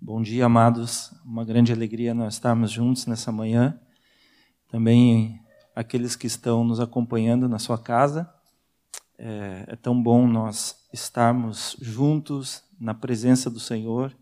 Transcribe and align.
Bom 0.00 0.20
dia, 0.20 0.44
amados. 0.44 1.12
Uma 1.24 1.44
grande 1.44 1.72
alegria 1.72 2.12
nós 2.12 2.34
estarmos 2.34 2.70
juntos 2.70 3.06
nessa 3.06 3.32
manhã. 3.32 3.80
Também 4.68 5.40
aqueles 5.74 6.14
que 6.14 6.26
estão 6.26 6.62
nos 6.62 6.78
acompanhando 6.78 7.48
na 7.48 7.58
sua 7.58 7.78
casa. 7.78 8.30
É, 9.16 9.64
é 9.68 9.76
tão 9.76 10.00
bom 10.00 10.26
nós 10.26 10.86
estarmos 10.92 11.76
juntos 11.80 12.62
na 12.78 12.92
presença 12.92 13.48
do 13.48 13.58
Senhor. 13.58 14.14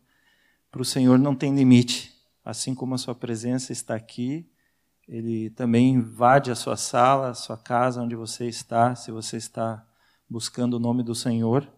Para 0.70 0.82
o 0.82 0.84
Senhor 0.84 1.18
não 1.18 1.34
tem 1.34 1.54
limite. 1.54 2.12
Assim 2.44 2.74
como 2.74 2.94
a 2.94 2.98
sua 2.98 3.14
presença 3.14 3.72
está 3.72 3.94
aqui, 3.94 4.48
Ele 5.08 5.50
também 5.50 5.94
invade 5.94 6.50
a 6.50 6.54
sua 6.54 6.76
sala, 6.76 7.30
a 7.30 7.34
sua 7.34 7.56
casa, 7.56 8.02
onde 8.02 8.14
você 8.14 8.46
está, 8.46 8.94
se 8.94 9.10
você 9.10 9.36
está 9.36 9.84
buscando 10.28 10.74
o 10.74 10.80
nome 10.80 11.02
do 11.02 11.14
Senhor, 11.14 11.68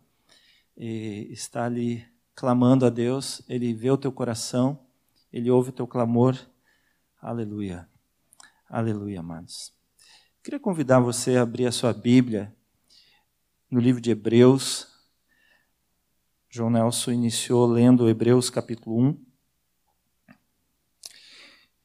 está 0.76 1.64
ali 1.64 2.13
clamando 2.35 2.85
a 2.85 2.91
Deus, 2.91 3.43
Ele 3.48 3.73
vê 3.73 3.91
o 3.91 3.96
teu 3.96 4.12
coração, 4.12 4.79
Ele 5.33 5.51
ouve 5.51 5.70
o 5.70 5.73
teu 5.73 5.87
clamor. 5.87 6.38
Aleluia. 7.20 7.88
Aleluia, 8.69 9.20
amados. 9.20 9.73
Queria 10.42 10.61
convidar 10.61 11.01
você 11.01 11.37
a 11.37 11.42
abrir 11.42 11.66
a 11.66 11.73
sua 11.73 11.92
Bíblia 11.92 12.55
no 13.70 13.80
livro 13.80 14.01
de 14.01 14.11
Hebreus. 14.11 14.89
João 16.51 16.70
Nelson 16.70 17.12
iniciou 17.12 17.66
lendo 17.66 18.09
Hebreus 18.09 18.51
capítulo 18.51 19.01
1. 19.01 19.25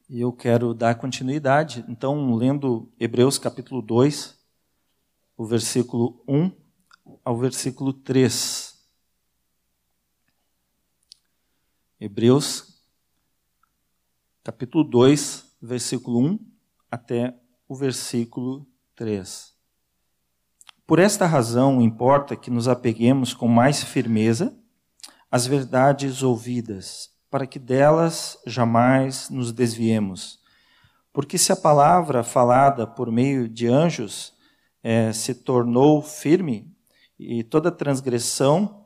E 0.09 0.19
eu 0.21 0.33
quero 0.33 0.73
dar 0.73 0.95
continuidade. 0.95 1.85
Então, 1.87 2.35
lendo 2.35 2.91
Hebreus 2.99 3.37
capítulo 3.37 3.81
2, 3.81 4.37
o 5.37 5.45
versículo 5.45 6.21
1 6.27 6.51
ao 7.23 7.37
versículo 7.37 7.93
3. 7.93 8.68
Hebreus, 12.01 12.81
capítulo 14.41 14.85
2, 14.85 15.57
versículo 15.61 16.19
1 16.19 16.39
até 16.89 17.37
o 17.67 17.75
versículo 17.75 18.65
3. 18.95 19.53
Por 20.87 20.97
esta 20.97 21.25
razão, 21.25 21.81
importa 21.81 22.37
que 22.37 22.49
nos 22.49 22.69
apeguemos 22.69 23.33
com 23.33 23.49
mais 23.49 23.83
firmeza 23.83 24.57
às 25.29 25.45
verdades 25.45 26.23
ouvidas, 26.23 27.09
para 27.29 27.45
que 27.45 27.59
delas 27.59 28.37
jamais 28.47 29.29
nos 29.29 29.51
desviemos. 29.51 30.39
Porque 31.11 31.37
se 31.37 31.51
a 31.51 31.57
palavra 31.57 32.23
falada 32.23 32.87
por 32.87 33.11
meio 33.11 33.49
de 33.49 33.67
anjos 33.67 34.33
é, 34.81 35.11
se 35.11 35.35
tornou 35.35 36.01
firme, 36.01 36.73
e 37.19 37.43
toda 37.43 37.69
transgressão 37.69 38.78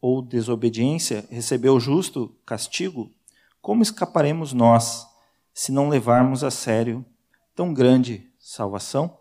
ou 0.00 0.22
desobediência 0.22 1.26
recebeu 1.30 1.78
justo 1.80 2.36
castigo, 2.46 3.12
como 3.60 3.82
escaparemos 3.82 4.52
nós 4.52 5.06
se 5.52 5.72
não 5.72 5.88
levarmos 5.88 6.44
a 6.44 6.50
sério 6.50 7.04
tão 7.54 7.74
grande 7.74 8.30
salvação? 8.38 9.18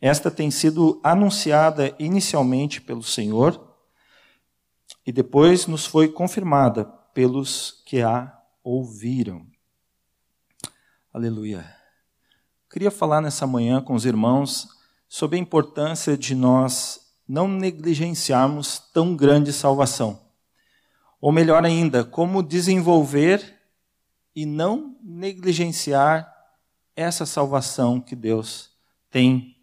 Esta 0.00 0.30
tem 0.30 0.50
sido 0.50 1.00
anunciada 1.02 1.94
inicialmente 1.98 2.80
pelo 2.80 3.02
Senhor 3.02 3.74
e 5.06 5.12
depois 5.12 5.66
nos 5.66 5.86
foi 5.86 6.08
confirmada 6.08 6.84
pelos 7.12 7.82
que 7.84 8.00
a 8.00 8.32
ouviram. 8.62 9.46
Aleluia. 11.12 11.64
Queria 12.70 12.90
falar 12.90 13.20
nessa 13.20 13.46
manhã 13.46 13.80
com 13.80 13.94
os 13.94 14.04
irmãos 14.04 14.68
sobre 15.08 15.36
a 15.36 15.40
importância 15.40 16.18
de 16.18 16.34
nós 16.34 17.03
não 17.26 17.48
negligenciarmos 17.48 18.78
tão 18.92 19.16
grande 19.16 19.52
salvação. 19.52 20.20
Ou 21.20 21.32
melhor 21.32 21.64
ainda, 21.64 22.04
como 22.04 22.42
desenvolver 22.42 23.60
e 24.36 24.44
não 24.44 24.96
negligenciar 25.02 26.30
essa 26.94 27.24
salvação 27.24 28.00
que 28.00 28.14
Deus 28.14 28.70
tem 29.10 29.56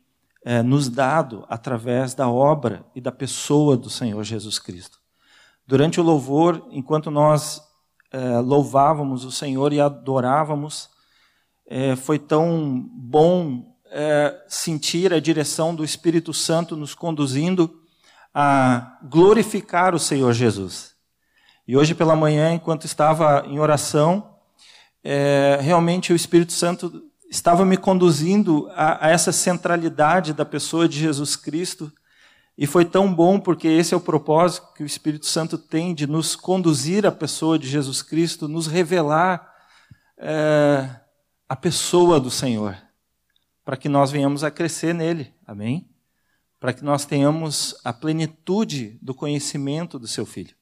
é, 0.43 0.63
nos 0.63 0.89
dado 0.89 1.45
através 1.47 2.13
da 2.13 2.29
obra 2.29 2.85
e 2.95 3.01
da 3.01 3.11
pessoa 3.11 3.77
do 3.77 3.89
Senhor 3.89 4.23
Jesus 4.23 4.57
Cristo. 4.57 4.99
Durante 5.67 5.99
o 5.99 6.03
louvor, 6.03 6.67
enquanto 6.71 7.11
nós 7.11 7.61
é, 8.11 8.39
louvávamos 8.39 9.23
o 9.23 9.31
Senhor 9.31 9.71
e 9.71 9.79
adorávamos, 9.79 10.89
é, 11.67 11.95
foi 11.95 12.19
tão 12.19 12.89
bom 12.93 13.70
é, 13.91 14.41
sentir 14.47 15.13
a 15.13 15.19
direção 15.19 15.75
do 15.75 15.83
Espírito 15.83 16.33
Santo 16.33 16.77
nos 16.77 16.95
conduzindo 16.95 17.81
a 18.33 18.97
glorificar 19.03 19.93
o 19.93 19.99
Senhor 19.99 20.31
Jesus. 20.31 20.95
E 21.67 21.75
hoje 21.75 21.93
pela 21.93 22.15
manhã, 22.15 22.53
enquanto 22.53 22.85
estava 22.85 23.43
em 23.45 23.59
oração, 23.59 24.37
é, 25.03 25.59
realmente 25.61 26.13
o 26.13 26.15
Espírito 26.15 26.53
Santo 26.53 27.03
estava 27.29 27.65
me 27.65 27.75
conduzindo 27.75 28.69
a, 28.73 29.07
a 29.07 29.09
essa 29.09 29.33
centralidade 29.33 30.33
da 30.33 30.45
pessoa 30.45 30.87
de 30.87 30.97
Jesus 30.97 31.35
Cristo. 31.35 31.91
E 32.57 32.65
foi 32.65 32.85
tão 32.85 33.13
bom 33.13 33.39
porque 33.39 33.67
esse 33.67 33.93
é 33.93 33.97
o 33.97 34.01
propósito 34.01 34.73
que 34.73 34.83
o 34.83 34.85
Espírito 34.85 35.25
Santo 35.25 35.57
tem 35.57 35.93
de 35.93 36.07
nos 36.07 36.35
conduzir 36.35 37.05
à 37.05 37.11
pessoa 37.11 37.59
de 37.59 37.67
Jesus 37.67 38.01
Cristo, 38.01 38.47
nos 38.47 38.67
revelar 38.67 39.51
é, 40.17 40.89
a 41.49 41.55
pessoa 41.57 42.19
do 42.19 42.31
Senhor 42.31 42.77
para 43.63 43.77
que 43.77 43.87
nós 43.89 44.11
venhamos 44.11 44.43
a 44.43 44.51
crescer 44.51 44.93
nele. 44.93 45.33
Amém? 45.45 45.89
Para 46.59 46.73
que 46.73 46.83
nós 46.83 47.05
tenhamos 47.05 47.75
a 47.83 47.93
plenitude 47.93 48.97
do 49.01 49.13
conhecimento 49.13 49.97
do 49.97 50.07
seu 50.07 50.25
filho. 50.25 50.55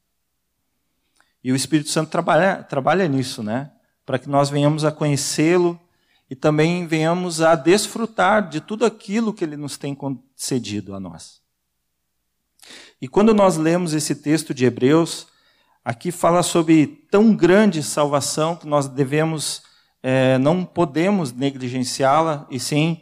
E 1.42 1.52
o 1.52 1.56
Espírito 1.56 1.90
Santo 1.90 2.10
trabalha, 2.10 2.62
trabalha 2.62 3.08
nisso, 3.08 3.42
né? 3.42 3.72
Para 4.04 4.18
que 4.18 4.28
nós 4.28 4.50
venhamos 4.50 4.84
a 4.84 4.92
conhecê-lo 4.92 5.80
e 6.28 6.34
também 6.34 6.86
venhamos 6.86 7.40
a 7.40 7.54
desfrutar 7.54 8.48
de 8.48 8.60
tudo 8.60 8.84
aquilo 8.84 9.32
que 9.32 9.42
ele 9.42 9.56
nos 9.56 9.76
tem 9.76 9.94
concedido 9.94 10.94
a 10.94 11.00
nós. 11.00 11.40
E 13.00 13.08
quando 13.08 13.32
nós 13.32 13.56
lemos 13.56 13.94
esse 13.94 14.14
texto 14.14 14.52
de 14.52 14.66
Hebreus, 14.66 15.26
aqui 15.84 16.12
fala 16.12 16.42
sobre 16.42 16.86
tão 17.10 17.34
grande 17.34 17.82
salvação 17.82 18.54
que 18.54 18.66
nós 18.66 18.86
devemos 18.86 19.62
é, 20.02 20.38
não 20.38 20.64
podemos 20.64 21.32
negligenciá-la, 21.32 22.46
e 22.50 22.58
sim, 22.58 23.00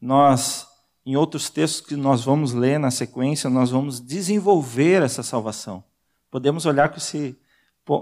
nós, 0.00 0.66
em 1.04 1.16
outros 1.16 1.48
textos 1.48 1.80
que 1.80 1.96
nós 1.96 2.24
vamos 2.24 2.52
ler 2.52 2.78
na 2.78 2.90
sequência, 2.90 3.48
nós 3.48 3.70
vamos 3.70 4.00
desenvolver 4.00 5.02
essa 5.02 5.22
salvação. 5.22 5.84
Podemos 6.30 6.66
olhar 6.66 6.88
com 6.88 6.96
esse, 6.96 7.38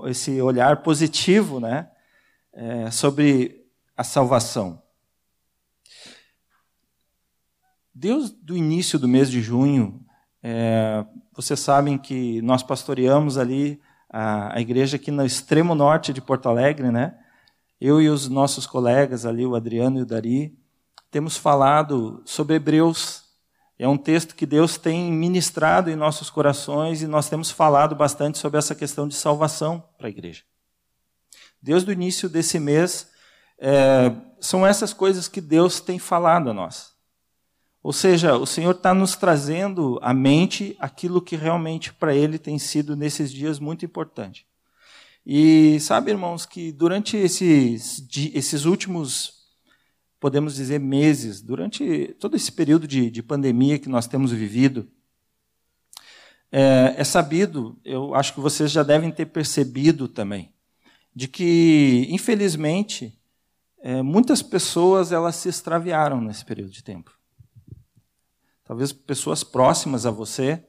esse 0.06 0.40
olhar 0.40 0.82
positivo 0.82 1.60
né, 1.60 1.88
é, 2.52 2.90
sobre 2.90 3.66
a 3.96 4.04
salvação. 4.04 4.82
Deus, 7.94 8.30
do 8.30 8.56
início 8.56 8.98
do 8.98 9.08
mês 9.08 9.28
de 9.28 9.42
junho, 9.42 10.04
é, 10.40 11.04
vocês 11.34 11.58
sabem 11.58 11.98
que 11.98 12.40
nós 12.42 12.62
pastoreamos 12.62 13.36
ali 13.36 13.80
a, 14.08 14.56
a 14.56 14.60
igreja 14.60 14.96
aqui 14.96 15.10
no 15.10 15.24
extremo 15.24 15.74
norte 15.74 16.12
de 16.12 16.20
Porto 16.20 16.48
Alegre, 16.48 16.90
né? 16.90 17.18
Eu 17.80 18.00
e 18.00 18.08
os 18.08 18.28
nossos 18.28 18.66
colegas 18.66 19.24
ali, 19.24 19.46
o 19.46 19.54
Adriano 19.54 19.98
e 19.98 20.02
o 20.02 20.06
Dari, 20.06 20.58
temos 21.10 21.36
falado 21.36 22.22
sobre 22.24 22.56
Hebreus. 22.56 23.24
É 23.78 23.86
um 23.86 23.96
texto 23.96 24.34
que 24.34 24.44
Deus 24.44 24.76
tem 24.76 25.12
ministrado 25.12 25.88
em 25.88 25.96
nossos 25.96 26.28
corações 26.28 27.02
e 27.02 27.06
nós 27.06 27.28
temos 27.28 27.50
falado 27.50 27.94
bastante 27.94 28.38
sobre 28.38 28.58
essa 28.58 28.74
questão 28.74 29.06
de 29.06 29.14
salvação 29.14 29.82
para 29.96 30.08
a 30.08 30.10
igreja. 30.10 30.42
Desde 31.62 31.90
o 31.90 31.92
início 31.92 32.28
desse 32.28 32.58
mês, 32.58 33.08
é, 33.58 34.12
são 34.40 34.66
essas 34.66 34.92
coisas 34.92 35.28
que 35.28 35.40
Deus 35.40 35.80
tem 35.80 35.98
falado 35.98 36.50
a 36.50 36.54
nós. 36.54 36.92
Ou 37.82 37.92
seja, 37.92 38.36
o 38.36 38.46
Senhor 38.46 38.72
está 38.72 38.92
nos 38.92 39.14
trazendo 39.14 39.98
à 40.02 40.12
mente 40.12 40.76
aquilo 40.80 41.22
que 41.22 41.36
realmente 41.36 41.92
para 41.92 42.14
Ele 42.14 42.38
tem 42.38 42.58
sido 42.58 42.96
nesses 42.96 43.32
dias 43.32 43.58
muito 43.60 43.84
importante. 43.84 44.47
E 45.30 45.78
sabe, 45.80 46.10
irmãos, 46.10 46.46
que 46.46 46.72
durante 46.72 47.14
esses, 47.14 48.02
esses 48.32 48.64
últimos, 48.64 49.46
podemos 50.18 50.54
dizer, 50.54 50.80
meses, 50.80 51.42
durante 51.42 52.16
todo 52.18 52.34
esse 52.34 52.50
período 52.50 52.88
de, 52.88 53.10
de 53.10 53.22
pandemia 53.22 53.78
que 53.78 53.90
nós 53.90 54.06
temos 54.06 54.32
vivido, 54.32 54.90
é, 56.50 56.94
é, 56.96 57.04
sabido, 57.04 57.78
eu 57.84 58.14
acho 58.14 58.32
que 58.32 58.40
vocês 58.40 58.70
já 58.72 58.82
devem 58.82 59.10
ter 59.10 59.26
percebido 59.26 60.08
também, 60.08 60.50
de 61.14 61.28
que, 61.28 62.06
infelizmente, 62.08 63.20
é, 63.82 64.00
muitas 64.00 64.40
pessoas 64.40 65.12
elas 65.12 65.36
se 65.36 65.50
extraviaram 65.50 66.22
nesse 66.22 66.42
período 66.42 66.70
de 66.70 66.82
tempo. 66.82 67.12
Talvez 68.64 68.94
pessoas 68.94 69.44
próximas 69.44 70.06
a 70.06 70.10
você, 70.10 70.64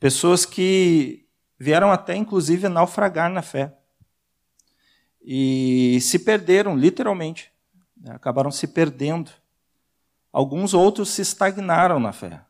pessoas 0.00 0.44
que 0.44 1.24
vieram 1.56 1.92
até, 1.92 2.16
inclusive, 2.16 2.68
naufragar 2.68 3.30
na 3.30 3.42
fé 3.42 3.78
e 5.24 5.98
se 6.00 6.18
perderam, 6.18 6.76
literalmente. 6.76 7.52
Né? 7.96 8.12
Acabaram 8.14 8.50
se 8.50 8.66
perdendo. 8.66 9.30
Alguns 10.32 10.74
outros 10.74 11.10
se 11.10 11.22
estagnaram 11.22 12.00
na 12.00 12.12
fé 12.12 12.42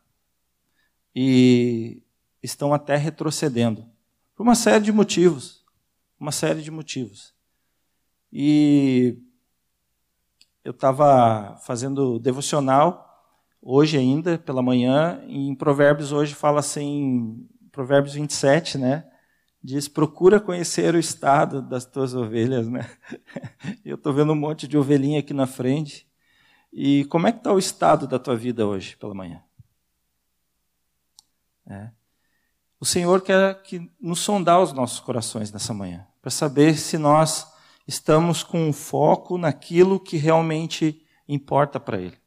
e 1.15 2.01
estão 2.41 2.73
até 2.73 2.95
retrocedendo, 2.95 3.85
por 4.35 4.43
uma 4.43 4.55
série 4.55 4.83
de 4.83 4.91
motivos. 4.91 5.63
uma 6.19 6.31
série 6.31 6.61
de 6.61 6.71
motivos. 6.71 7.33
E 8.31 9.17
eu 10.63 10.71
estava 10.71 11.57
fazendo 11.65 12.17
devocional 12.17 13.09
hoje 13.61 13.97
ainda, 13.97 14.37
pela 14.37 14.61
manhã, 14.61 15.21
e 15.27 15.47
em 15.49 15.55
Provérbios 15.55 16.11
hoje 16.11 16.33
fala 16.33 16.61
assim, 16.61 17.47
Provérbios 17.71 18.13
27, 18.13 18.77
né? 18.77 19.09
Diz, 19.63 19.87
procura 19.87 20.41
conhecer 20.41 20.93
o 20.93 20.99
estado 20.99 21.61
das 21.61 21.85
tuas 21.85 22.13
ovelhas, 22.13 22.67
né? 22.67 22.89
Eu 23.85 23.95
estou 23.95 24.11
vendo 24.11 24.33
um 24.33 24.35
monte 24.35 24.67
de 24.67 24.77
ovelhinha 24.77 25.21
aqui 25.21 25.33
na 25.33 25.47
frente. 25.47 26.05
E 26.71 27.05
como 27.05 27.27
é 27.27 27.31
que 27.31 27.37
está 27.37 27.53
o 27.53 27.59
estado 27.59 28.05
da 28.05 28.19
tua 28.19 28.35
vida 28.35 28.67
hoje, 28.67 28.97
pela 28.97 29.13
manhã? 29.13 29.41
É. 31.65 31.91
O 32.77 32.85
Senhor 32.85 33.21
quer 33.21 33.61
que 33.63 33.89
nos 34.01 34.19
sondar 34.19 34.61
os 34.61 34.73
nossos 34.73 34.99
corações 34.99 35.49
nessa 35.49 35.73
manhã, 35.73 36.05
para 36.21 36.29
saber 36.29 36.75
se 36.77 36.97
nós 36.97 37.47
estamos 37.87 38.43
com 38.43 38.73
foco 38.73 39.37
naquilo 39.37 39.97
que 39.97 40.17
realmente 40.17 41.05
importa 41.25 41.79
para 41.79 42.01
Ele. 42.01 42.17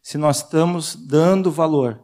Se 0.00 0.16
nós 0.16 0.36
estamos 0.36 0.94
dando 0.94 1.50
valor 1.50 2.00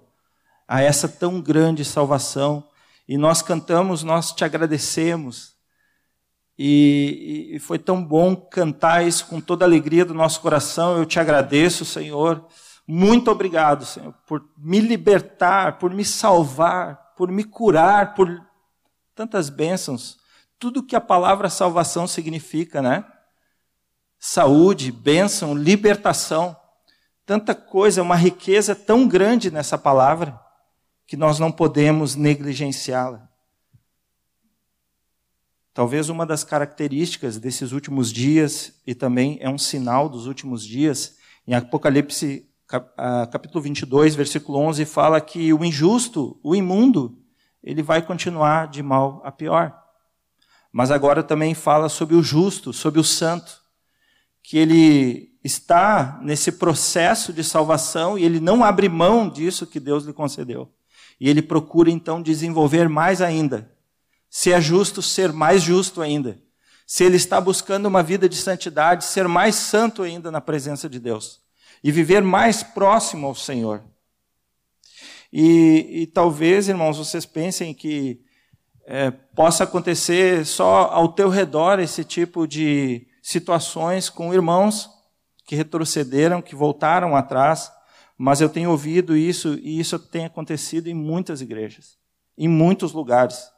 a 0.66 0.80
essa 0.80 1.08
tão 1.08 1.40
grande 1.40 1.84
salvação, 1.84 2.68
e 3.08 3.18
nós 3.18 3.42
cantamos, 3.42 4.02
nós 4.02 4.32
te 4.32 4.44
agradecemos, 4.44 5.52
e, 6.58 7.52
e 7.54 7.58
foi 7.58 7.78
tão 7.78 8.04
bom 8.04 8.36
cantar 8.36 9.06
isso 9.06 9.26
com 9.26 9.40
toda 9.40 9.64
a 9.64 9.68
alegria 9.68 10.04
do 10.04 10.14
nosso 10.14 10.40
coração. 10.40 10.98
Eu 10.98 11.06
te 11.06 11.18
agradeço, 11.18 11.84
Senhor. 11.84 12.46
Muito 12.86 13.30
obrigado, 13.30 13.84
Senhor, 13.84 14.14
por 14.26 14.44
me 14.56 14.78
libertar, 14.80 15.78
por 15.78 15.92
me 15.92 16.04
salvar, 16.04 17.14
por 17.16 17.32
me 17.32 17.42
curar, 17.42 18.14
por 18.14 18.28
tantas 19.14 19.48
bênçãos 19.48 20.22
tudo 20.62 20.80
que 20.80 20.94
a 20.94 21.00
palavra 21.00 21.50
salvação 21.50 22.06
significa, 22.06 22.80
né? 22.80 23.04
Saúde, 24.16 24.92
bênção, 24.92 25.56
libertação. 25.56 26.56
Tanta 27.26 27.52
coisa, 27.52 28.00
uma 28.00 28.14
riqueza 28.14 28.72
tão 28.72 29.08
grande 29.08 29.50
nessa 29.50 29.76
palavra 29.76 30.38
que 31.06 31.16
nós 31.16 31.38
não 31.38 31.52
podemos 31.52 32.14
negligenciá-la. 32.14 33.28
Talvez 35.74 36.08
uma 36.08 36.26
das 36.26 36.44
características 36.44 37.38
desses 37.38 37.72
últimos 37.72 38.12
dias, 38.12 38.80
e 38.86 38.94
também 38.94 39.38
é 39.40 39.48
um 39.48 39.58
sinal 39.58 40.08
dos 40.08 40.26
últimos 40.26 40.64
dias, 40.64 41.16
em 41.46 41.54
Apocalipse 41.54 42.48
capítulo 43.30 43.60
22, 43.60 44.14
versículo 44.14 44.58
11, 44.58 44.84
fala 44.86 45.20
que 45.20 45.52
o 45.52 45.64
injusto, 45.64 46.38
o 46.42 46.54
imundo, 46.54 47.18
ele 47.62 47.82
vai 47.82 48.00
continuar 48.00 48.68
de 48.68 48.82
mal 48.82 49.20
a 49.24 49.30
pior 49.30 49.82
mas 50.72 50.90
agora 50.90 51.22
também 51.22 51.54
fala 51.54 51.90
sobre 51.90 52.16
o 52.16 52.22
justo, 52.22 52.72
sobre 52.72 52.98
o 52.98 53.04
santo, 53.04 53.60
que 54.42 54.56
ele 54.56 55.30
está 55.44 56.18
nesse 56.22 56.52
processo 56.52 57.32
de 57.32 57.44
salvação 57.44 58.18
e 58.18 58.24
ele 58.24 58.40
não 58.40 58.64
abre 58.64 58.88
mão 58.88 59.28
disso 59.28 59.66
que 59.66 59.78
Deus 59.78 60.04
lhe 60.04 60.14
concedeu. 60.14 60.72
E 61.22 61.28
ele 61.28 61.40
procura 61.40 61.88
então 61.88 62.20
desenvolver 62.20 62.88
mais 62.88 63.22
ainda. 63.22 63.70
Se 64.28 64.52
é 64.52 64.60
justo, 64.60 65.00
ser 65.00 65.32
mais 65.32 65.62
justo 65.62 66.02
ainda. 66.02 66.36
Se 66.84 67.04
ele 67.04 67.14
está 67.14 67.40
buscando 67.40 67.86
uma 67.86 68.02
vida 68.02 68.28
de 68.28 68.34
santidade, 68.34 69.04
ser 69.04 69.28
mais 69.28 69.54
santo 69.54 70.02
ainda 70.02 70.32
na 70.32 70.40
presença 70.40 70.88
de 70.88 70.98
Deus. 70.98 71.40
E 71.80 71.92
viver 71.92 72.22
mais 72.22 72.64
próximo 72.64 73.28
ao 73.28 73.36
Senhor. 73.36 73.84
E, 75.32 76.02
e 76.02 76.06
talvez, 76.08 76.68
irmãos, 76.68 76.98
vocês 76.98 77.24
pensem 77.24 77.72
que 77.72 78.20
é, 78.84 79.12
possa 79.12 79.62
acontecer 79.62 80.44
só 80.44 80.86
ao 80.90 81.12
teu 81.12 81.28
redor 81.28 81.78
esse 81.78 82.02
tipo 82.02 82.48
de 82.48 83.06
situações 83.22 84.10
com 84.10 84.34
irmãos 84.34 84.90
que 85.46 85.54
retrocederam, 85.54 86.42
que 86.42 86.56
voltaram 86.56 87.14
atrás, 87.14 87.70
mas 88.24 88.40
eu 88.40 88.48
tenho 88.48 88.70
ouvido 88.70 89.16
isso 89.16 89.54
e 89.54 89.80
isso 89.80 89.98
tem 89.98 90.24
acontecido 90.24 90.86
em 90.86 90.94
muitas 90.94 91.40
igrejas, 91.40 91.98
em 92.38 92.46
muitos 92.46 92.92
lugares. 92.92 93.50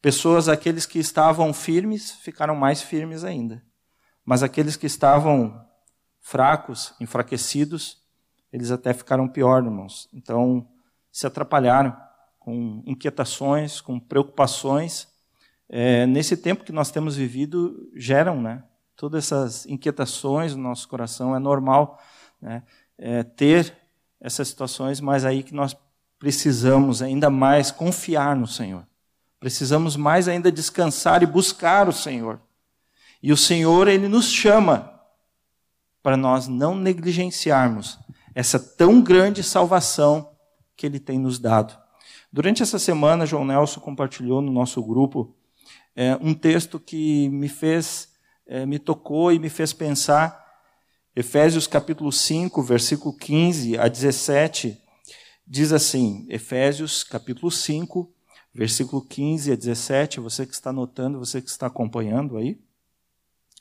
Pessoas, 0.00 0.48
aqueles 0.48 0.86
que 0.86 1.00
estavam 1.00 1.52
firmes, 1.52 2.12
ficaram 2.12 2.54
mais 2.54 2.80
firmes 2.80 3.24
ainda. 3.24 3.60
Mas 4.24 4.40
aqueles 4.40 4.76
que 4.76 4.86
estavam 4.86 5.66
fracos, 6.20 6.94
enfraquecidos, 7.00 8.00
eles 8.52 8.70
até 8.70 8.94
ficaram 8.94 9.26
pior, 9.26 9.64
irmãos. 9.64 10.08
Então, 10.14 10.64
se 11.10 11.26
atrapalharam 11.26 11.92
com 12.38 12.84
inquietações, 12.86 13.80
com 13.80 13.98
preocupações. 13.98 15.08
É, 15.68 16.06
nesse 16.06 16.36
tempo 16.36 16.62
que 16.62 16.70
nós 16.70 16.92
temos 16.92 17.16
vivido, 17.16 17.90
geram 17.96 18.40
né, 18.40 18.62
todas 18.94 19.24
essas 19.24 19.66
inquietações 19.66 20.54
no 20.54 20.62
nosso 20.62 20.88
coração. 20.88 21.34
É 21.34 21.40
normal 21.40 22.00
né, 22.40 22.62
é, 22.98 23.22
ter 23.22 23.76
essas 24.20 24.48
situações, 24.48 25.00
mas 25.00 25.24
aí 25.24 25.42
que 25.42 25.54
nós 25.54 25.76
precisamos 26.18 27.02
ainda 27.02 27.28
mais 27.28 27.70
confiar 27.70 28.36
no 28.36 28.46
Senhor. 28.46 28.86
Precisamos 29.40 29.96
mais 29.96 30.28
ainda 30.28 30.52
descansar 30.52 31.22
e 31.22 31.26
buscar 31.26 31.88
o 31.88 31.92
Senhor. 31.92 32.40
E 33.20 33.32
o 33.32 33.36
Senhor, 33.36 33.88
Ele 33.88 34.08
nos 34.08 34.30
chama 34.30 35.00
para 36.02 36.16
nós 36.16 36.46
não 36.46 36.76
negligenciarmos 36.76 37.98
essa 38.34 38.58
tão 38.58 39.02
grande 39.02 39.42
salvação 39.42 40.30
que 40.76 40.86
Ele 40.86 41.00
tem 41.00 41.18
nos 41.18 41.38
dado. 41.38 41.76
Durante 42.32 42.62
essa 42.62 42.78
semana, 42.78 43.26
João 43.26 43.44
Nelson 43.44 43.80
compartilhou 43.80 44.40
no 44.40 44.50
nosso 44.50 44.82
grupo 44.82 45.36
é, 45.94 46.16
um 46.20 46.34
texto 46.34 46.80
que 46.80 47.28
me 47.28 47.48
fez, 47.48 48.08
é, 48.46 48.64
me 48.64 48.78
tocou 48.78 49.32
e 49.32 49.38
me 49.38 49.48
fez 49.48 49.72
pensar. 49.72 50.41
Efésios 51.14 51.66
capítulo 51.66 52.10
5, 52.10 52.62
versículo 52.62 53.14
15 53.14 53.76
a 53.76 53.86
17, 53.86 54.80
diz 55.46 55.70
assim: 55.70 56.24
Efésios 56.30 57.04
capítulo 57.04 57.50
5, 57.50 58.10
versículo 58.54 59.02
15 59.02 59.52
a 59.52 59.54
17, 59.54 60.20
você 60.20 60.46
que 60.46 60.54
está 60.54 60.70
anotando, 60.70 61.18
você 61.18 61.42
que 61.42 61.50
está 61.50 61.66
acompanhando 61.66 62.38
aí, 62.38 62.58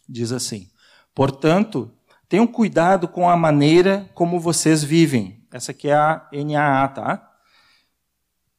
diz 0.08 0.32
assim: 0.32 0.70
Portanto, 1.14 1.92
tenham 2.30 2.48
cuidado 2.48 3.06
com 3.06 3.30
a 3.30 3.36
maneira 3.36 4.10
como 4.14 4.40
vocês 4.40 4.82
vivem. 4.82 5.46
Essa 5.52 5.72
aqui 5.72 5.90
é 5.90 5.94
a 5.94 6.30
NAA, 6.32 6.88
tá? 6.88 7.32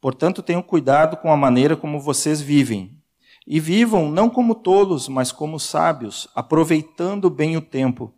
Portanto, 0.02 0.42
tenham 0.42 0.62
cuidado 0.62 1.16
com 1.16 1.32
a 1.32 1.36
maneira 1.36 1.74
como 1.78 1.98
vocês 1.98 2.42
vivem. 2.42 3.00
E 3.46 3.58
vivam 3.58 4.10
não 4.10 4.28
como 4.28 4.54
tolos, 4.54 5.08
mas 5.08 5.32
como 5.32 5.58
sábios, 5.58 6.28
aproveitando 6.34 7.30
bem 7.30 7.56
o 7.56 7.62
tempo, 7.62 8.14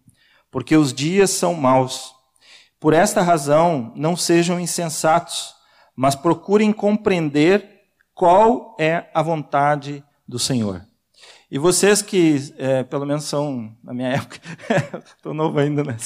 porque 0.54 0.76
os 0.76 0.94
dias 0.94 1.30
são 1.30 1.52
maus. 1.52 2.14
Por 2.78 2.92
esta 2.92 3.20
razão, 3.20 3.92
não 3.96 4.16
sejam 4.16 4.60
insensatos, 4.60 5.52
mas 5.96 6.14
procurem 6.14 6.72
compreender 6.72 7.68
qual 8.14 8.76
é 8.78 9.10
a 9.12 9.20
vontade 9.20 10.04
do 10.28 10.38
Senhor. 10.38 10.86
E 11.50 11.58
vocês 11.58 12.02
que, 12.02 12.54
é, 12.56 12.84
pelo 12.84 13.04
menos 13.04 13.24
são, 13.24 13.76
na 13.82 13.92
minha 13.92 14.10
época, 14.14 14.38
estou 15.16 15.34
novo 15.34 15.58
ainda, 15.58 15.82
né? 15.82 15.96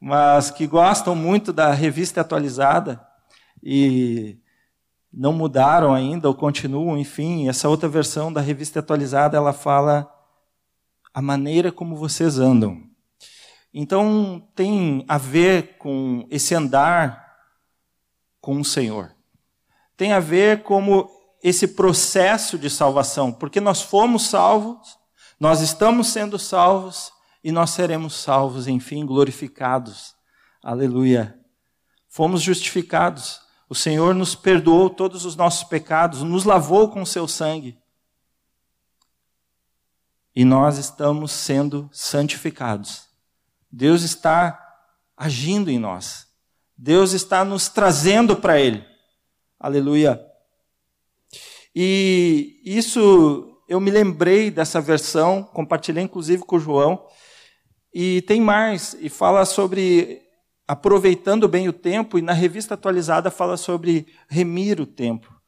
Mas 0.00 0.50
que 0.50 0.66
gostam 0.66 1.14
muito 1.14 1.52
da 1.52 1.70
revista 1.74 2.22
atualizada 2.22 3.06
e 3.62 4.38
não 5.12 5.34
mudaram 5.34 5.92
ainda 5.92 6.28
ou 6.28 6.34
continuam, 6.34 6.96
enfim, 6.96 7.46
essa 7.46 7.68
outra 7.68 7.90
versão 7.90 8.32
da 8.32 8.40
revista 8.40 8.80
atualizada, 8.80 9.36
ela 9.36 9.52
fala 9.52 10.10
a 11.12 11.20
maneira 11.20 11.70
como 11.70 11.94
vocês 11.94 12.38
andam. 12.38 12.95
Então 13.72 14.46
tem 14.54 15.04
a 15.06 15.18
ver 15.18 15.76
com 15.78 16.26
esse 16.30 16.54
andar 16.54 17.26
com 18.40 18.60
o 18.60 18.64
Senhor. 18.64 19.14
Tem 19.96 20.12
a 20.12 20.20
ver 20.20 20.62
como 20.62 21.10
esse 21.42 21.68
processo 21.68 22.58
de 22.58 22.70
salvação, 22.70 23.32
porque 23.32 23.60
nós 23.60 23.82
fomos 23.82 24.28
salvos, 24.28 24.98
nós 25.38 25.60
estamos 25.60 26.08
sendo 26.08 26.38
salvos 26.38 27.12
e 27.42 27.52
nós 27.52 27.70
seremos 27.70 28.14
salvos, 28.14 28.66
enfim, 28.66 29.06
glorificados. 29.06 30.14
Aleluia. 30.62 31.38
Fomos 32.08 32.42
justificados. 32.42 33.40
O 33.68 33.74
Senhor 33.74 34.14
nos 34.14 34.34
perdoou 34.34 34.88
todos 34.88 35.24
os 35.24 35.36
nossos 35.36 35.64
pecados, 35.64 36.22
nos 36.22 36.44
lavou 36.44 36.88
com 36.88 37.04
seu 37.04 37.28
sangue. 37.28 37.78
E 40.34 40.44
nós 40.44 40.78
estamos 40.78 41.32
sendo 41.32 41.88
santificados. 41.92 43.06
Deus 43.76 44.00
está 44.00 44.58
agindo 45.14 45.70
em 45.70 45.78
nós. 45.78 46.26
Deus 46.74 47.12
está 47.12 47.44
nos 47.44 47.68
trazendo 47.68 48.34
para 48.34 48.58
Ele. 48.58 48.82
Aleluia. 49.60 50.18
E 51.74 52.58
isso 52.64 53.62
eu 53.68 53.78
me 53.78 53.90
lembrei 53.90 54.50
dessa 54.50 54.80
versão, 54.80 55.42
compartilhei 55.42 56.02
inclusive 56.02 56.42
com 56.42 56.56
o 56.56 56.58
João. 56.58 57.06
E 57.92 58.22
tem 58.22 58.40
mais, 58.40 58.96
e 58.98 59.10
fala 59.10 59.44
sobre 59.44 60.22
aproveitando 60.66 61.46
bem 61.46 61.68
o 61.68 61.72
tempo, 61.72 62.18
e 62.18 62.22
na 62.22 62.32
revista 62.32 62.72
atualizada 62.72 63.30
fala 63.30 63.58
sobre 63.58 64.06
remir 64.26 64.80
o 64.80 64.86
tempo. 64.86 65.38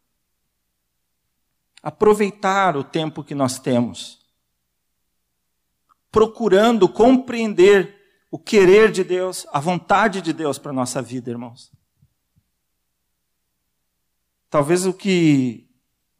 aproveitar 1.82 2.76
o 2.76 2.84
tempo 2.84 3.24
que 3.24 3.34
nós 3.34 3.58
temos, 3.58 4.18
procurando 6.10 6.88
compreender 6.88 7.97
o 8.30 8.38
querer 8.38 8.92
de 8.92 9.02
Deus, 9.02 9.46
a 9.52 9.60
vontade 9.60 10.20
de 10.20 10.32
Deus 10.32 10.58
para 10.58 10.70
a 10.70 10.74
nossa 10.74 11.00
vida, 11.00 11.30
irmãos. 11.30 11.72
Talvez 14.50 14.86
o 14.86 14.92
que 14.92 15.68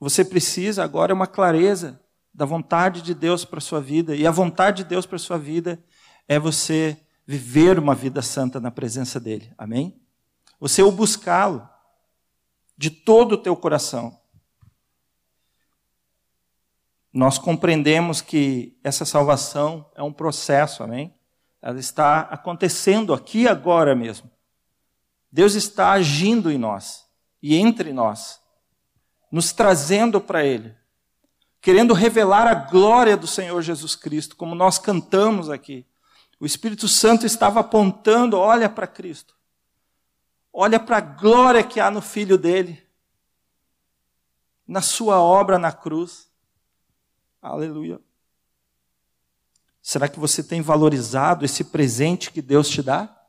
você 0.01 0.25
precisa 0.25 0.85
agora 0.85 1.13
é 1.13 1.15
uma 1.15 1.27
clareza 1.27 2.03
da 2.33 2.45
vontade 2.45 3.03
de 3.03 3.15
Deus 3.15 3.45
para 3.45 3.59
a 3.59 3.61
sua 3.61 3.81
vida. 3.81 4.15
E 4.15 4.27
a 4.27 4.31
vontade 4.31 4.85
de 4.85 4.89
Deus 4.89 5.07
para 5.07 5.17
a 5.17 5.21
sua 5.21 5.39
vida 5.39 5.83
é 6.27 6.39
você 6.39 7.05
viver 7.27 7.79
uma 7.79 7.95
vida 7.95 8.23
santa 8.23 8.61
na 8.61 8.71
presença 8.71 9.19
dEle. 9.19 9.53
Amém? 9.59 10.01
Você 10.61 10.83
o 10.83 10.93
buscá-lo 10.93 11.69
de 12.77 12.91
todo 12.91 13.33
o 13.33 13.39
teu 13.39 13.57
coração. 13.57 14.19
Nós 17.13 17.39
compreendemos 17.39 18.21
que 18.21 18.79
essa 18.85 19.05
salvação 19.05 19.91
é 19.97 20.03
um 20.03 20.13
processo, 20.13 20.83
amém? 20.83 21.18
Ela 21.69 21.81
está 21.81 22.21
acontecendo 22.21 23.13
aqui 23.13 23.47
agora 23.47 23.95
mesmo. 23.95 24.31
Deus 25.31 25.55
está 25.55 25.93
agindo 25.93 26.51
em 26.51 26.57
nós 26.57 27.07
e 27.43 27.57
entre 27.57 27.93
nós, 27.93 28.41
nos 29.31 29.53
trazendo 29.53 30.21
para 30.21 30.45
Ele 30.45 30.79
querendo 31.61 31.93
revelar 31.93 32.47
a 32.47 32.55
glória 32.55 33.17
do 33.17 33.27
Senhor 33.27 33.61
Jesus 33.63 33.95
Cristo, 33.95 34.37
como 34.37 34.55
nós 34.55 34.79
cantamos 34.79 35.51
aqui. 35.51 35.87
O 36.41 36.47
Espírito 36.47 36.87
Santo 36.87 37.27
estava 37.27 37.61
apontando, 37.61 38.39
olha 38.39 38.69
para 38.69 38.87
Cristo. 38.87 39.37
Olha 40.53 40.79
para 40.79 40.99
a 40.99 41.01
glória 41.01 41.63
que 41.63 41.81
há 41.81 41.91
no 41.91 42.01
filho 42.01 42.39
dele. 42.39 42.83
Na 44.67 44.81
sua 44.81 45.21
obra 45.21 45.59
na 45.59 45.73
cruz. 45.73 46.31
Aleluia. 47.43 48.01
Será 49.89 50.07
que 50.07 50.21
você 50.21 50.43
tem 50.43 50.61
valorizado 50.61 51.47
esse 51.47 51.65
presente 51.65 52.31
que 52.31 52.43
Deus 52.43 52.69
te 52.69 52.83
dá? 52.83 53.27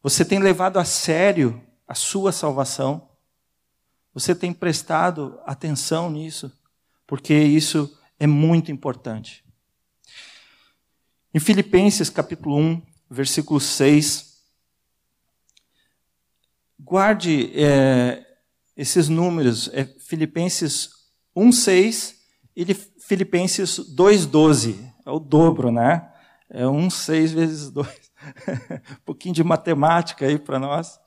Você 0.00 0.24
tem 0.24 0.38
levado 0.38 0.78
a 0.78 0.84
sério 0.84 1.60
a 1.88 1.94
sua 1.96 2.30
salvação? 2.30 3.10
Você 4.14 4.32
tem 4.32 4.52
prestado 4.52 5.40
atenção 5.44 6.08
nisso? 6.08 6.56
Porque 7.04 7.34
isso 7.34 7.98
é 8.16 8.28
muito 8.28 8.70
importante. 8.70 9.44
Em 11.34 11.40
Filipenses 11.40 12.08
capítulo 12.08 12.56
1, 12.56 12.82
versículo 13.10 13.58
6, 13.58 14.40
guarde 16.78 17.50
é, 17.60 18.24
esses 18.76 19.08
números, 19.08 19.68
é 19.72 19.84
Filipenses 19.84 20.90
1, 21.34 21.50
6 21.50 22.20
e 22.54 22.64
Filipenses 23.10 23.78
2, 23.78 24.26
12. 24.26 24.92
É 25.04 25.10
o 25.10 25.18
dobro, 25.18 25.70
né? 25.70 26.10
É 26.48 26.66
1, 26.66 26.90
6 26.90 27.32
vezes 27.32 27.70
2. 27.70 27.88
um 27.88 28.96
pouquinho 29.04 29.34
de 29.34 29.44
matemática 29.44 30.26
aí 30.26 30.38
para 30.38 30.58
nós 30.58 30.98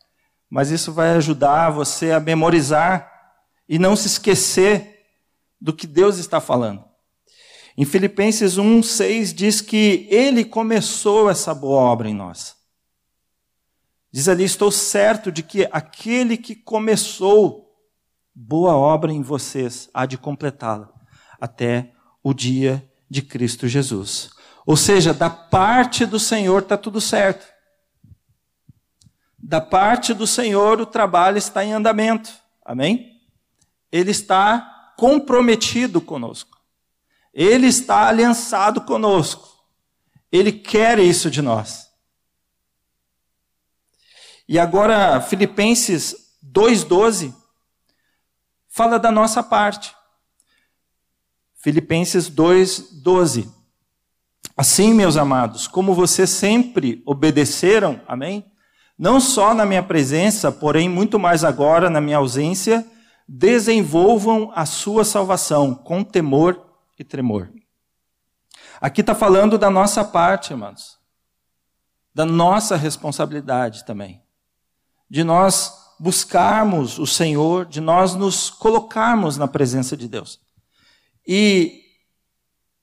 mas 0.54 0.70
isso 0.70 0.94
vai 0.94 1.16
ajudar 1.16 1.72
você 1.72 2.12
a 2.12 2.20
memorizar 2.20 3.12
e 3.68 3.80
não 3.80 3.96
se 3.96 4.06
esquecer 4.06 5.04
do 5.60 5.74
que 5.74 5.88
Deus 5.88 6.20
está 6.20 6.40
falando. 6.40 6.86
Em 7.76 7.84
Filipenses 7.84 8.60
1:6 8.60 9.34
diz 9.34 9.62
que 9.62 10.08
ele 10.12 10.46
começou 10.46 11.28
essa 11.28 11.56
boa 11.56 11.82
obra 11.82 12.08
em 12.08 12.14
nós. 12.14 12.56
Diz 14.12 14.30
ali: 14.30 14.44
"Estou 14.44 14.70
certo 14.70 15.32
de 15.32 15.42
que 15.42 15.68
aquele 15.72 16.38
que 16.38 16.56
começou 16.56 17.76
boa 18.36 18.76
obra 18.76 19.12
em 19.12 19.24
vocês 19.24 19.90
há 19.92 20.06
de 20.06 20.20
completá-la 20.20 20.94
até 21.42 21.93
o 22.24 22.34
dia 22.34 22.90
de 23.10 23.22
Cristo 23.22 23.68
Jesus." 23.68 24.32
Ou 24.66 24.78
seja, 24.78 25.14
da 25.14 25.30
parte 25.30 26.06
do 26.06 26.20
Senhor 26.20 26.64
está 26.64 26.78
tudo 26.78 27.02
certo. 27.02 27.46
Da 29.38 29.60
parte 29.60 30.14
do 30.14 30.26
Senhor, 30.26 30.80
o 30.80 30.86
trabalho 30.86 31.38
está 31.38 31.66
em 31.66 31.74
andamento. 31.74 32.32
Amém? 32.64 33.22
Ele 33.92 34.12
está 34.12 34.94
comprometido 34.98 36.00
conosco. 36.00 36.58
Ele 37.34 37.68
está 37.68 38.08
aliançado 38.08 38.82
conosco. 38.82 39.50
Ele 40.32 40.52
quer 40.52 40.98
isso 40.98 41.30
de 41.30 41.42
nós. 41.42 41.92
E 44.48 44.58
agora, 44.58 45.20
Filipenses 45.22 46.16
2,12 46.42 47.34
fala 48.68 48.98
da 48.98 49.12
nossa 49.12 49.44
parte. 49.44 49.94
Filipenses 51.64 52.30
2,12. 52.30 53.50
Assim, 54.56 54.94
meus 54.94 55.16
amados, 55.16 55.66
como 55.66 55.96
vocês 55.96 56.30
sempre 56.30 57.02
obedeceram, 57.06 58.02
amém? 58.06 58.46
não 58.98 59.20
só 59.20 59.54
na 59.54 59.66
minha 59.66 59.82
presença, 59.82 60.52
porém 60.52 60.88
muito 60.88 61.18
mais 61.18 61.44
agora 61.44 61.90
na 61.90 62.00
minha 62.00 62.18
ausência, 62.18 62.86
desenvolvam 63.28 64.52
a 64.54 64.66
sua 64.66 65.04
salvação 65.04 65.74
com 65.74 66.04
temor 66.04 66.62
e 67.00 67.04
tremor. 67.04 67.50
Aqui 68.80 69.02
está 69.02 69.16
falando 69.16 69.58
da 69.58 69.70
nossa 69.70 70.04
parte, 70.04 70.52
irmãos, 70.52 71.00
da 72.14 72.26
nossa 72.26 72.76
responsabilidade 72.76 73.86
também, 73.86 74.22
de 75.10 75.24
nós 75.24 75.74
buscarmos 75.98 77.00
o 77.00 77.08
Senhor, 77.08 77.66
de 77.66 77.80
nós 77.80 78.14
nos 78.14 78.50
colocarmos 78.50 79.38
na 79.38 79.48
presença 79.48 79.96
de 79.96 80.10
Deus 80.10 80.43
e 81.28 81.82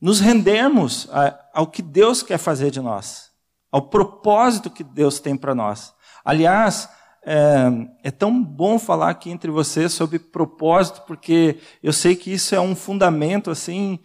nos 0.01 0.21
rendermos 0.21 1.09
ao 1.53 1.67
que 1.67 1.83
Deus 1.83 2.23
quer 2.23 2.39
fazer 2.39 2.71
de 2.71 2.81
nós, 2.81 3.31
ao 3.71 3.83
propósito 3.83 4.71
que 4.71 4.83
Deus 4.83 5.21
tem 5.21 5.37
para 5.37 5.55
nós. 5.55 5.95
Aliás, 6.25 6.89
é, 7.23 7.67
é, 8.05 8.11
tão 8.11 8.43
bom 8.43 8.79
falar 8.79 9.11
aqui 9.11 9.31
entre 9.31 9.51
vocês 9.51 9.93
sobre 9.93 10.19
propósito, 10.19 11.03
porque 11.07 11.59
eu 11.83 11.93
sei 11.93 12.17
que 12.17 12.33
isso 12.33 12.55
é 12.55 12.61
um 12.61 12.75
fundamento 12.75 13.51
assim 13.51 13.99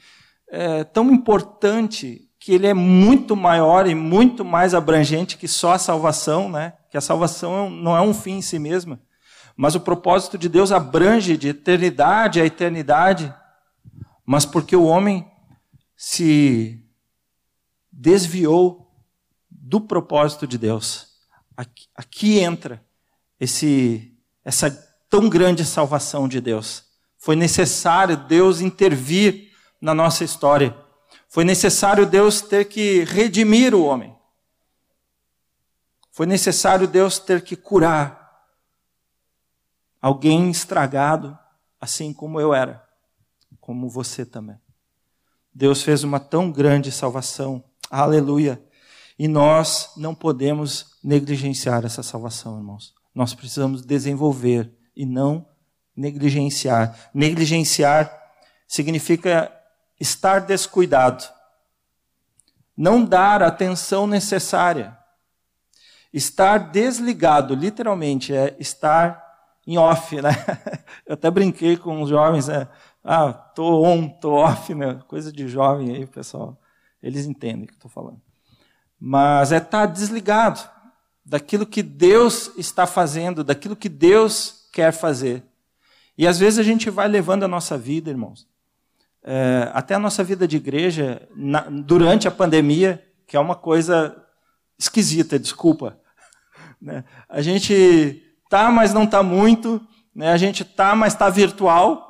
é, 0.49 0.83
tão 0.83 1.09
importante 1.11 2.29
que 2.39 2.53
ele 2.53 2.67
é 2.67 2.73
muito 2.73 3.35
maior 3.35 3.87
e 3.87 3.95
muito 3.95 4.45
mais 4.45 4.73
abrangente 4.73 5.37
que 5.37 5.47
só 5.47 5.73
a 5.73 5.79
salvação, 5.79 6.49
né? 6.49 6.73
Que 6.91 6.97
a 6.97 7.01
salvação 7.01 7.69
não 7.69 7.97
é 7.97 8.01
um 8.01 8.13
fim 8.13 8.37
em 8.37 8.41
si 8.41 8.59
mesma, 8.59 8.99
mas 9.55 9.73
o 9.73 9.79
propósito 9.79 10.37
de 10.37 10.47
Deus 10.47 10.71
abrange 10.71 11.37
de 11.37 11.49
eternidade 11.49 12.39
a 12.39 12.45
eternidade, 12.45 13.33
mas 14.25 14.45
porque 14.45 14.75
o 14.75 14.85
homem 14.85 15.29
se 15.95 16.83
desviou 17.91 18.91
do 19.49 19.79
propósito 19.79 20.45
de 20.47 20.57
Deus. 20.57 21.15
Aqui, 21.55 21.87
aqui 21.95 22.39
entra 22.39 22.83
esse, 23.39 24.17
essa 24.43 24.71
tão 25.09 25.29
grande 25.29 25.63
salvação 25.63 26.27
de 26.27 26.41
Deus. 26.41 26.83
Foi 27.17 27.35
necessário 27.35 28.17
Deus 28.17 28.59
intervir 28.59 29.51
na 29.79 29.93
nossa 29.93 30.23
história. 30.23 30.75
Foi 31.29 31.43
necessário 31.43 32.05
Deus 32.05 32.41
ter 32.41 32.65
que 32.65 33.03
redimir 33.03 33.73
o 33.73 33.83
homem. 33.83 34.15
Foi 36.11 36.25
necessário 36.25 36.87
Deus 36.87 37.19
ter 37.19 37.41
que 37.41 37.55
curar 37.55 38.25
alguém 40.01 40.49
estragado, 40.49 41.37
assim 41.81 42.13
como 42.13 42.39
eu 42.39 42.53
era, 42.53 42.84
como 43.65 43.89
você 43.89 44.23
também. 44.23 44.57
Deus 45.51 45.81
fez 45.81 46.03
uma 46.03 46.19
tão 46.19 46.51
grande 46.51 46.91
salvação. 46.91 47.63
Aleluia. 47.89 48.63
E 49.17 49.27
nós 49.27 49.91
não 49.97 50.13
podemos 50.13 50.97
negligenciar 51.03 51.83
essa 51.83 52.03
salvação, 52.03 52.57
irmãos. 52.57 52.93
Nós 53.13 53.33
precisamos 53.33 53.83
desenvolver 53.83 54.71
e 54.95 55.03
não 55.03 55.47
negligenciar. 55.97 57.09
Negligenciar 57.11 58.15
significa 58.67 59.51
estar 59.99 60.41
descuidado, 60.41 61.23
não 62.77 63.03
dar 63.03 63.41
a 63.41 63.47
atenção 63.47 64.05
necessária. 64.05 64.95
Estar 66.13 66.69
desligado, 66.69 67.55
literalmente, 67.55 68.31
é 68.31 68.55
estar 68.59 69.25
em 69.65 69.77
off, 69.77 70.21
né? 70.21 70.29
Eu 71.05 71.15
até 71.15 71.31
brinquei 71.31 71.75
com 71.75 72.01
os 72.01 72.09
jovens, 72.09 72.47
né? 72.47 72.67
Ah, 73.07 73.31
tô 73.31 73.83
on, 73.83 74.09
tô 74.09 74.33
off, 74.33 74.73
né? 74.73 74.99
Coisa 75.07 75.31
de 75.31 75.47
jovem 75.47 75.95
aí, 75.95 76.07
pessoal. 76.07 76.59
Eles 77.01 77.25
entendem 77.25 77.65
o 77.65 77.67
que 77.67 77.73
eu 77.73 77.77
estou 77.77 77.91
falando 77.91 78.19
mas 78.99 79.51
é 79.51 79.57
estar 79.57 79.85
desligado 79.85 80.59
daquilo 81.23 81.65
que 81.65 81.83
Deus 81.83 82.51
está 82.57 82.87
fazendo, 82.87 83.43
daquilo 83.43 83.75
que 83.75 83.89
Deus 83.89 84.67
quer 84.71 84.91
fazer. 84.91 85.43
E 86.17 86.27
às 86.27 86.39
vezes 86.39 86.59
a 86.59 86.63
gente 86.63 86.89
vai 86.89 87.07
levando 87.07 87.43
a 87.43 87.47
nossa 87.47 87.77
vida, 87.77 88.09
irmãos, 88.09 88.47
é, 89.23 89.69
até 89.73 89.95
a 89.95 89.99
nossa 89.99 90.23
vida 90.23 90.47
de 90.47 90.57
igreja, 90.57 91.27
na, 91.35 91.61
durante 91.61 92.27
a 92.27 92.31
pandemia, 92.31 93.03
que 93.27 93.35
é 93.35 93.39
uma 93.39 93.55
coisa 93.55 94.15
esquisita, 94.77 95.39
desculpa. 95.39 95.99
Né? 96.81 97.03
A 97.29 97.41
gente 97.41 98.21
tá, 98.49 98.69
mas 98.69 98.93
não 98.93 99.05
está 99.05 99.23
muito, 99.23 99.81
né? 100.13 100.31
a 100.31 100.37
gente 100.37 100.63
tá, 100.63 100.93
mas 100.93 101.13
está 101.13 101.29
virtual, 101.29 102.04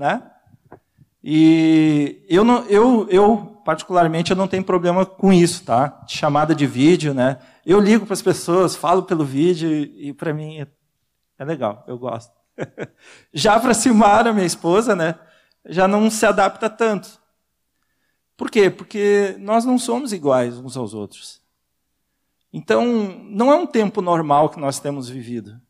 né? 0.00 0.22
E 1.22 2.24
eu, 2.26 2.42
não, 2.42 2.64
eu, 2.64 3.06
eu, 3.10 3.60
particularmente, 3.66 4.30
eu 4.30 4.36
não 4.36 4.48
tenho 4.48 4.64
problema 4.64 5.04
com 5.04 5.30
isso, 5.30 5.62
tá? 5.62 6.02
Chamada 6.08 6.54
de 6.54 6.66
vídeo, 6.66 7.12
né? 7.12 7.38
Eu 7.66 7.78
ligo 7.78 8.06
para 8.06 8.14
as 8.14 8.22
pessoas, 8.22 8.74
falo 8.74 9.02
pelo 9.02 9.26
vídeo 9.26 9.70
e 9.70 10.14
para 10.14 10.32
mim 10.32 10.66
é, 11.38 11.44
legal, 11.44 11.84
eu 11.86 11.98
gosto. 11.98 12.32
já 13.32 13.60
para 13.60 13.74
Silmara, 13.74 14.32
minha 14.32 14.46
esposa, 14.46 14.96
né? 14.96 15.16
Já 15.66 15.86
não 15.86 16.10
se 16.10 16.24
adapta 16.24 16.70
tanto. 16.70 17.20
Por 18.34 18.50
quê? 18.50 18.70
Porque 18.70 19.36
nós 19.38 19.66
não 19.66 19.78
somos 19.78 20.14
iguais 20.14 20.56
uns 20.56 20.78
aos 20.78 20.94
outros. 20.94 21.42
Então, 22.50 22.86
não 23.28 23.52
é 23.52 23.56
um 23.56 23.66
tempo 23.66 24.00
normal 24.00 24.48
que 24.48 24.58
nós 24.58 24.80
temos 24.80 25.10
vivido. 25.10 25.60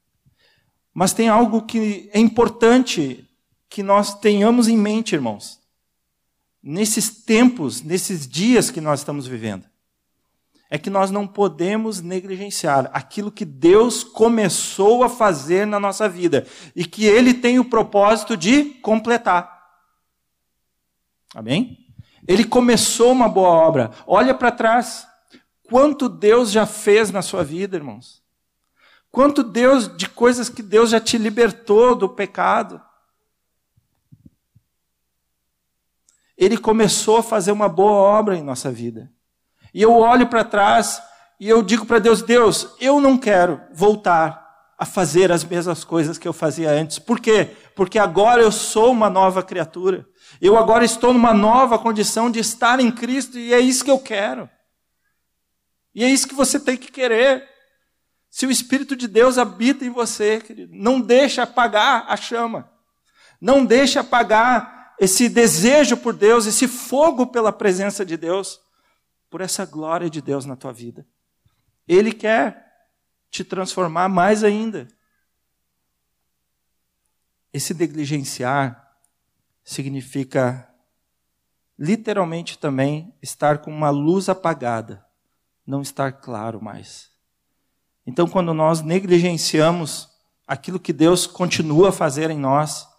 Mas 0.94 1.12
tem 1.12 1.28
algo 1.28 1.62
que 1.62 2.08
é 2.12 2.20
importante 2.20 3.28
que 3.70 3.82
nós 3.84 4.18
tenhamos 4.18 4.66
em 4.66 4.76
mente, 4.76 5.14
irmãos, 5.14 5.60
nesses 6.60 7.24
tempos, 7.24 7.80
nesses 7.80 8.28
dias 8.28 8.68
que 8.70 8.80
nós 8.80 9.00
estamos 9.00 9.28
vivendo, 9.28 9.64
é 10.68 10.76
que 10.76 10.90
nós 10.90 11.10
não 11.10 11.26
podemos 11.26 12.00
negligenciar 12.00 12.90
aquilo 12.92 13.30
que 13.30 13.44
Deus 13.44 14.04
começou 14.04 15.02
a 15.04 15.08
fazer 15.08 15.66
na 15.66 15.80
nossa 15.80 16.08
vida 16.08 16.46
e 16.74 16.84
que 16.84 17.06
Ele 17.06 17.32
tem 17.32 17.58
o 17.58 17.64
propósito 17.64 18.36
de 18.36 18.64
completar. 18.64 19.58
Amém? 21.34 21.78
Ele 22.26 22.44
começou 22.44 23.12
uma 23.12 23.28
boa 23.28 23.50
obra. 23.50 23.90
Olha 24.06 24.34
para 24.34 24.52
trás. 24.52 25.06
Quanto 25.64 26.08
Deus 26.08 26.50
já 26.50 26.66
fez 26.66 27.10
na 27.10 27.22
sua 27.22 27.44
vida, 27.44 27.76
irmãos? 27.76 28.20
Quanto 29.10 29.42
Deus, 29.42 29.96
de 29.96 30.08
coisas 30.08 30.48
que 30.48 30.62
Deus 30.62 30.90
já 30.90 31.00
te 31.00 31.16
libertou 31.18 31.94
do 31.94 32.08
pecado. 32.08 32.80
Ele 36.40 36.56
começou 36.56 37.18
a 37.18 37.22
fazer 37.22 37.52
uma 37.52 37.68
boa 37.68 37.92
obra 37.92 38.34
em 38.34 38.42
nossa 38.42 38.72
vida. 38.72 39.12
E 39.74 39.82
eu 39.82 39.92
olho 39.92 40.26
para 40.26 40.42
trás 40.42 41.00
e 41.38 41.46
eu 41.46 41.62
digo 41.62 41.84
para 41.84 41.98
Deus: 41.98 42.22
Deus, 42.22 42.74
eu 42.80 42.98
não 42.98 43.18
quero 43.18 43.60
voltar 43.74 44.40
a 44.78 44.86
fazer 44.86 45.30
as 45.30 45.44
mesmas 45.44 45.84
coisas 45.84 46.16
que 46.16 46.26
eu 46.26 46.32
fazia 46.32 46.70
antes. 46.70 46.98
Por 46.98 47.20
quê? 47.20 47.50
Porque 47.76 47.98
agora 47.98 48.40
eu 48.40 48.50
sou 48.50 48.90
uma 48.90 49.10
nova 49.10 49.42
criatura. 49.42 50.08
Eu 50.40 50.56
agora 50.56 50.82
estou 50.82 51.12
numa 51.12 51.34
nova 51.34 51.78
condição 51.78 52.30
de 52.30 52.38
estar 52.38 52.80
em 52.80 52.90
Cristo 52.90 53.38
e 53.38 53.52
é 53.52 53.60
isso 53.60 53.84
que 53.84 53.90
eu 53.90 53.98
quero. 53.98 54.48
E 55.94 56.02
é 56.02 56.08
isso 56.08 56.26
que 56.26 56.34
você 56.34 56.58
tem 56.58 56.78
que 56.78 56.90
querer. 56.90 57.46
Se 58.30 58.46
o 58.46 58.50
Espírito 58.50 58.96
de 58.96 59.06
Deus 59.06 59.36
habita 59.36 59.84
em 59.84 59.90
você, 59.90 60.40
querido, 60.40 60.72
não 60.74 61.00
deixa 61.00 61.42
apagar 61.42 62.06
a 62.08 62.16
chama. 62.16 62.70
Não 63.38 63.62
deixa 63.64 64.00
apagar 64.00 64.79
esse 65.00 65.30
desejo 65.30 65.96
por 65.96 66.12
Deus, 66.12 66.44
esse 66.44 66.68
fogo 66.68 67.28
pela 67.28 67.50
presença 67.50 68.04
de 68.04 68.18
Deus, 68.18 68.60
por 69.30 69.40
essa 69.40 69.64
glória 69.64 70.10
de 70.10 70.20
Deus 70.20 70.44
na 70.44 70.54
tua 70.54 70.74
vida. 70.74 71.06
Ele 71.88 72.12
quer 72.12 72.70
te 73.30 73.42
transformar 73.42 74.10
mais 74.10 74.44
ainda. 74.44 74.86
Esse 77.50 77.72
negligenciar 77.72 78.94
significa 79.64 80.70
literalmente 81.78 82.58
também 82.58 83.16
estar 83.22 83.62
com 83.62 83.70
uma 83.70 83.88
luz 83.88 84.28
apagada, 84.28 85.02
não 85.66 85.80
estar 85.80 86.12
claro 86.12 86.62
mais. 86.62 87.10
Então, 88.06 88.28
quando 88.28 88.52
nós 88.52 88.82
negligenciamos 88.82 90.10
aquilo 90.46 90.78
que 90.78 90.92
Deus 90.92 91.26
continua 91.26 91.88
a 91.88 91.92
fazer 91.92 92.28
em 92.28 92.38
nós, 92.38 92.89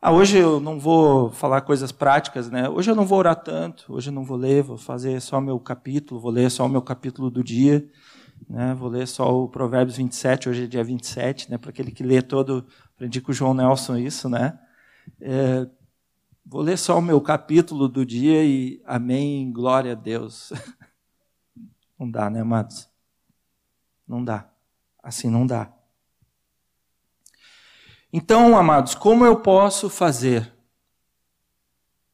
ah, 0.00 0.12
hoje 0.12 0.38
eu 0.38 0.60
não 0.60 0.78
vou 0.78 1.30
falar 1.30 1.62
coisas 1.62 1.90
práticas, 1.90 2.50
né? 2.50 2.68
Hoje 2.68 2.90
eu 2.90 2.94
não 2.94 3.06
vou 3.06 3.18
orar 3.18 3.36
tanto, 3.36 3.92
hoje 3.92 4.10
eu 4.10 4.14
não 4.14 4.24
vou 4.24 4.36
ler, 4.36 4.62
vou 4.62 4.76
fazer 4.76 5.20
só 5.20 5.40
meu 5.40 5.58
capítulo, 5.58 6.20
vou 6.20 6.30
ler 6.30 6.50
só 6.50 6.66
o 6.66 6.68
meu 6.68 6.82
capítulo 6.82 7.30
do 7.30 7.42
dia, 7.42 7.88
né? 8.48 8.74
Vou 8.74 8.88
ler 8.88 9.08
só 9.08 9.34
o 9.34 9.48
Provérbios 9.48 9.96
27, 9.96 10.48
hoje 10.48 10.64
é 10.64 10.66
dia 10.66 10.84
27, 10.84 11.50
né? 11.50 11.58
Para 11.58 11.70
aquele 11.70 11.90
que 11.90 12.02
lê 12.04 12.22
todo, 12.22 12.66
aprendi 12.94 13.20
com 13.20 13.32
o 13.32 13.34
João 13.34 13.54
Nelson 13.54 13.96
isso, 13.96 14.28
né? 14.28 14.58
É, 15.20 15.66
vou 16.44 16.62
ler 16.62 16.78
só 16.78 16.98
o 16.98 17.02
meu 17.02 17.20
capítulo 17.20 17.88
do 17.88 18.04
dia 18.04 18.44
e 18.44 18.80
amém, 18.84 19.50
glória 19.50 19.92
a 19.92 19.96
Deus. 19.96 20.52
Não 21.98 22.10
dá, 22.10 22.28
né, 22.28 22.40
amados? 22.42 22.88
Não 24.06 24.22
dá. 24.22 24.48
Assim 25.02 25.30
não 25.30 25.46
dá. 25.46 25.72
Então, 28.18 28.56
amados, 28.56 28.94
como 28.94 29.26
eu 29.26 29.40
posso 29.40 29.90
fazer 29.90 30.50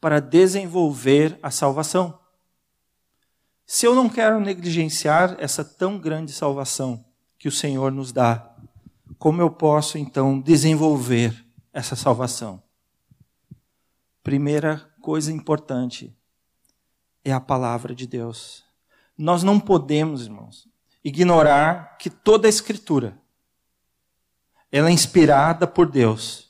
para 0.01 0.19
desenvolver 0.19 1.39
a 1.41 1.49
salvação? 1.49 2.19
Se 3.65 3.87
eu 3.87 3.95
não 3.95 4.09
quero 4.09 4.41
negligenciar 4.41 5.37
essa 5.39 5.65
tão 5.65 6.01
grande 6.01 6.33
salvação 6.33 7.05
que 7.39 7.47
o 7.47 7.53
Senhor 7.53 7.93
nos 7.93 8.11
dá, 8.11 8.53
como 9.17 9.41
eu 9.41 9.49
posso 9.49 9.97
então 9.97 10.41
desenvolver 10.41 11.47
essa 11.73 11.95
salvação? 11.95 12.61
Primeira 14.25 14.85
coisa 15.01 15.31
importante 15.31 16.13
é 17.25 17.33
a 17.33 17.39
palavra 17.39 17.95
de 17.95 18.09
Deus. 18.09 18.65
Nós 19.17 19.45
não 19.45 19.61
podemos, 19.61 20.23
irmãos, 20.23 20.67
ignorar 21.05 21.97
que 21.97 22.11
toda 22.11 22.49
a 22.49 22.51
Escritura 22.51 23.22
ela 24.73 24.89
é 24.89 24.93
inspirada 24.93 25.67
por 25.67 25.87
Deus. 25.87 26.49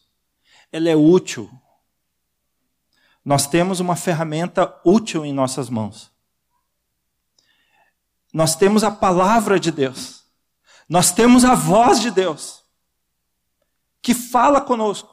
Ela 0.70 0.88
é 0.88 0.94
útil. 0.94 1.50
Nós 3.24 3.48
temos 3.48 3.80
uma 3.80 3.96
ferramenta 3.96 4.80
útil 4.84 5.26
em 5.26 5.32
nossas 5.32 5.68
mãos. 5.68 6.12
Nós 8.32 8.54
temos 8.54 8.84
a 8.84 8.90
palavra 8.90 9.58
de 9.58 9.72
Deus. 9.72 10.22
Nós 10.88 11.10
temos 11.10 11.44
a 11.44 11.54
voz 11.54 12.00
de 12.00 12.10
Deus 12.10 12.62
que 14.00 14.14
fala 14.14 14.60
conosco. 14.60 15.10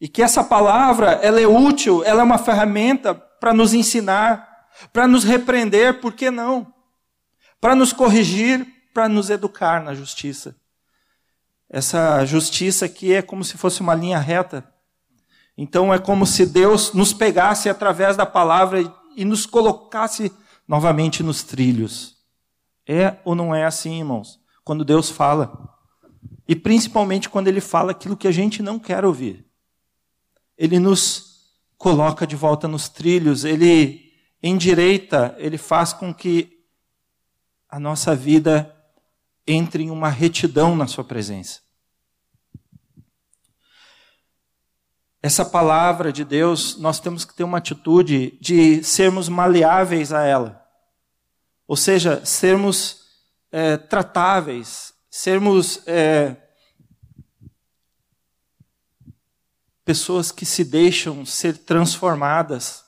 E 0.00 0.08
que 0.08 0.22
essa 0.22 0.42
palavra, 0.42 1.12
ela 1.22 1.40
é 1.40 1.46
útil, 1.46 2.02
ela 2.04 2.22
é 2.22 2.24
uma 2.24 2.38
ferramenta 2.38 3.14
para 3.14 3.54
nos 3.54 3.72
ensinar, 3.72 4.68
para 4.92 5.06
nos 5.06 5.22
repreender, 5.22 6.00
por 6.00 6.12
que 6.12 6.30
não? 6.30 6.74
Para 7.60 7.74
nos 7.74 7.92
corrigir, 7.92 8.66
para 8.92 9.08
nos 9.08 9.30
educar 9.30 9.82
na 9.82 9.94
justiça. 9.94 10.60
Essa 11.72 12.22
justiça 12.26 12.84
aqui 12.84 13.14
é 13.14 13.22
como 13.22 13.42
se 13.42 13.56
fosse 13.56 13.80
uma 13.80 13.94
linha 13.94 14.18
reta. 14.18 14.70
Então 15.56 15.92
é 15.92 15.98
como 15.98 16.26
se 16.26 16.44
Deus 16.44 16.92
nos 16.92 17.14
pegasse 17.14 17.70
através 17.70 18.14
da 18.14 18.26
palavra 18.26 18.78
e 19.16 19.24
nos 19.24 19.46
colocasse 19.46 20.30
novamente 20.68 21.22
nos 21.22 21.42
trilhos. 21.42 22.18
É 22.86 23.16
ou 23.24 23.34
não 23.34 23.54
é 23.54 23.64
assim, 23.64 24.00
irmãos? 24.00 24.38
Quando 24.62 24.84
Deus 24.84 25.10
fala. 25.10 25.70
E 26.46 26.54
principalmente 26.54 27.30
quando 27.30 27.48
Ele 27.48 27.60
fala 27.60 27.92
aquilo 27.92 28.18
que 28.18 28.28
a 28.28 28.32
gente 28.32 28.62
não 28.62 28.78
quer 28.78 29.02
ouvir. 29.02 29.46
Ele 30.58 30.78
nos 30.78 31.54
coloca 31.78 32.26
de 32.26 32.36
volta 32.36 32.68
nos 32.68 32.90
trilhos, 32.90 33.44
Ele 33.44 34.12
endireita, 34.42 35.34
Ele 35.38 35.56
faz 35.56 35.94
com 35.94 36.12
que 36.12 36.52
a 37.66 37.80
nossa 37.80 38.14
vida 38.14 38.76
entre 39.46 39.84
em 39.84 39.90
uma 39.90 40.08
retidão 40.08 40.76
na 40.76 40.86
Sua 40.86 41.04
presença. 41.04 41.60
Essa 45.22 45.44
palavra 45.44 46.12
de 46.12 46.24
Deus, 46.24 46.76
nós 46.78 46.98
temos 46.98 47.24
que 47.24 47.32
ter 47.32 47.44
uma 47.44 47.58
atitude 47.58 48.36
de 48.40 48.82
sermos 48.82 49.28
maleáveis 49.28 50.12
a 50.12 50.24
ela. 50.24 50.60
Ou 51.66 51.76
seja, 51.76 52.24
sermos 52.24 53.02
é, 53.52 53.76
tratáveis, 53.76 54.92
sermos 55.08 55.86
é, 55.86 56.36
pessoas 59.84 60.32
que 60.32 60.44
se 60.44 60.64
deixam 60.64 61.24
ser 61.24 61.56
transformadas. 61.58 62.81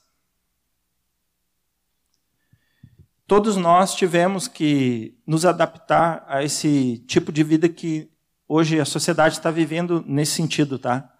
Todos 3.26 3.56
nós 3.56 3.94
tivemos 3.94 4.46
que 4.46 5.16
nos 5.26 5.46
adaptar 5.46 6.24
a 6.28 6.44
esse 6.44 6.98
tipo 7.06 7.32
de 7.32 7.42
vida 7.42 7.68
que 7.68 8.10
hoje 8.46 8.78
a 8.78 8.84
sociedade 8.84 9.36
está 9.36 9.50
vivendo 9.50 10.04
nesse 10.06 10.32
sentido, 10.32 10.78
tá? 10.78 11.10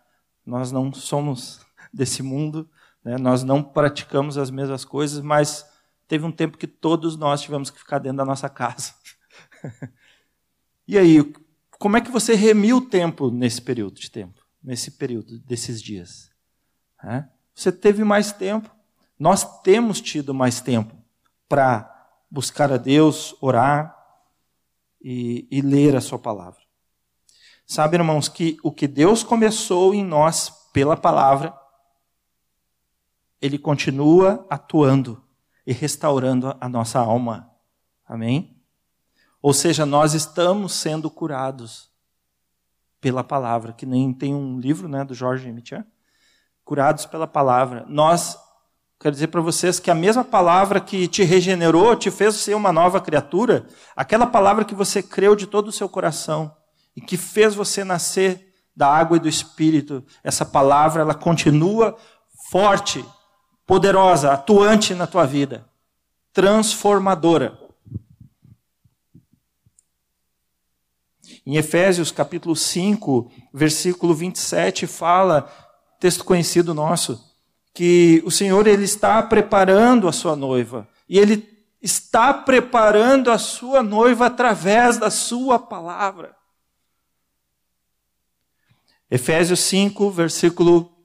Nós 0.44 0.70
não 0.70 0.92
somos 0.92 1.60
desse 1.92 2.22
mundo, 2.22 2.68
né? 3.02 3.16
nós 3.16 3.42
não 3.42 3.62
praticamos 3.62 4.36
as 4.36 4.50
mesmas 4.50 4.84
coisas, 4.84 5.20
mas 5.20 5.66
teve 6.06 6.26
um 6.26 6.32
tempo 6.32 6.58
que 6.58 6.66
todos 6.66 7.16
nós 7.16 7.40
tivemos 7.40 7.70
que 7.70 7.78
ficar 7.78 7.98
dentro 7.98 8.18
da 8.18 8.24
nossa 8.24 8.50
casa. 8.50 8.92
e 10.86 10.98
aí, 10.98 11.32
como 11.78 11.96
é 11.96 12.02
que 12.02 12.10
você 12.10 12.34
remiu 12.34 12.78
o 12.78 12.86
tempo 12.86 13.30
nesse 13.30 13.62
período 13.62 13.98
de 13.98 14.10
tempo, 14.10 14.44
nesse 14.62 14.90
período 14.90 15.38
desses 15.38 15.80
dias? 15.80 16.30
Você 17.54 17.72
teve 17.72 18.04
mais 18.04 18.30
tempo, 18.30 18.70
nós 19.18 19.62
temos 19.62 20.00
tido 20.00 20.34
mais 20.34 20.60
tempo 20.60 20.94
para 21.48 21.93
buscar 22.34 22.72
a 22.72 22.76
Deus, 22.76 23.32
orar 23.40 23.96
e, 25.00 25.46
e 25.48 25.60
ler 25.60 25.94
a 25.94 26.00
Sua 26.00 26.18
palavra. 26.18 26.60
Sabe, 27.64 27.96
irmãos, 27.96 28.28
que 28.28 28.58
o 28.60 28.72
que 28.72 28.88
Deus 28.88 29.22
começou 29.22 29.94
em 29.94 30.04
nós 30.04 30.50
pela 30.72 30.96
palavra, 30.96 31.56
ele 33.40 33.56
continua 33.56 34.44
atuando 34.50 35.22
e 35.64 35.72
restaurando 35.72 36.56
a 36.60 36.68
nossa 36.68 36.98
alma. 36.98 37.48
Amém? 38.04 38.60
Ou 39.40 39.54
seja, 39.54 39.86
nós 39.86 40.12
estamos 40.12 40.72
sendo 40.74 41.08
curados 41.08 41.88
pela 43.00 43.22
palavra, 43.22 43.72
que 43.72 43.86
nem 43.86 44.12
tem 44.12 44.34
um 44.34 44.58
livro 44.58 44.88
né, 44.88 45.04
do 45.04 45.14
Jorge 45.14 45.52
Mitian, 45.52 45.86
curados 46.64 47.06
pela 47.06 47.28
palavra. 47.28 47.84
Nós, 47.88 48.36
quero 48.98 49.12
dizer 49.12 49.28
para 49.28 49.40
vocês 49.40 49.78
que 49.78 49.90
a 49.90 49.94
mesma 49.94 50.24
palavra 50.24 50.80
que 50.80 51.06
te 51.06 51.22
regenerou, 51.22 51.94
te 51.94 52.10
fez 52.10 52.36
ser 52.36 52.54
uma 52.54 52.72
nova 52.72 53.00
criatura, 53.00 53.66
aquela 53.94 54.26
palavra 54.26 54.64
que 54.64 54.74
você 54.74 55.02
creu 55.02 55.36
de 55.36 55.46
todo 55.46 55.68
o 55.68 55.72
seu 55.72 55.88
coração 55.88 56.54
e 56.96 57.00
que 57.00 57.16
fez 57.16 57.54
você 57.54 57.84
nascer 57.84 58.54
da 58.76 58.88
água 58.88 59.16
e 59.16 59.20
do 59.20 59.28
espírito, 59.28 60.04
essa 60.22 60.44
palavra 60.44 61.02
ela 61.02 61.14
continua 61.14 61.96
forte, 62.50 63.04
poderosa, 63.66 64.32
atuante 64.32 64.94
na 64.94 65.06
tua 65.06 65.26
vida, 65.26 65.64
transformadora. 66.32 67.58
Em 71.46 71.56
Efésios 71.56 72.10
capítulo 72.10 72.56
5, 72.56 73.30
versículo 73.52 74.14
27 74.14 74.86
fala, 74.86 75.50
texto 76.00 76.24
conhecido 76.24 76.72
nosso, 76.72 77.33
que 77.74 78.22
o 78.24 78.30
Senhor 78.30 78.68
ele 78.68 78.84
está 78.84 79.20
preparando 79.20 80.06
a 80.06 80.12
sua 80.12 80.36
noiva 80.36 80.88
e 81.08 81.18
ele 81.18 81.52
está 81.82 82.32
preparando 82.32 83.30
a 83.30 83.36
sua 83.36 83.82
noiva 83.82 84.26
através 84.26 84.96
da 84.96 85.10
sua 85.10 85.58
palavra. 85.58 86.34
Efésios 89.10 89.60
5, 89.60 90.10
versículo 90.10 90.96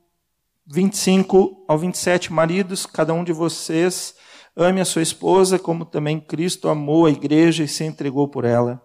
25 0.66 1.66
ao 1.68 1.78
27. 1.78 2.32
Maridos, 2.32 2.86
cada 2.86 3.14
um 3.14 3.24
de 3.24 3.34
vocês 3.34 4.16
ame 4.56 4.80
a 4.80 4.86
sua 4.86 5.02
esposa, 5.02 5.58
como 5.58 5.84
também 5.84 6.20
Cristo 6.20 6.70
amou 6.70 7.08
a 7.08 7.12
igreja 7.12 7.64
e 7.64 7.68
se 7.68 7.84
entregou 7.84 8.28
por 8.28 8.46
ela, 8.46 8.82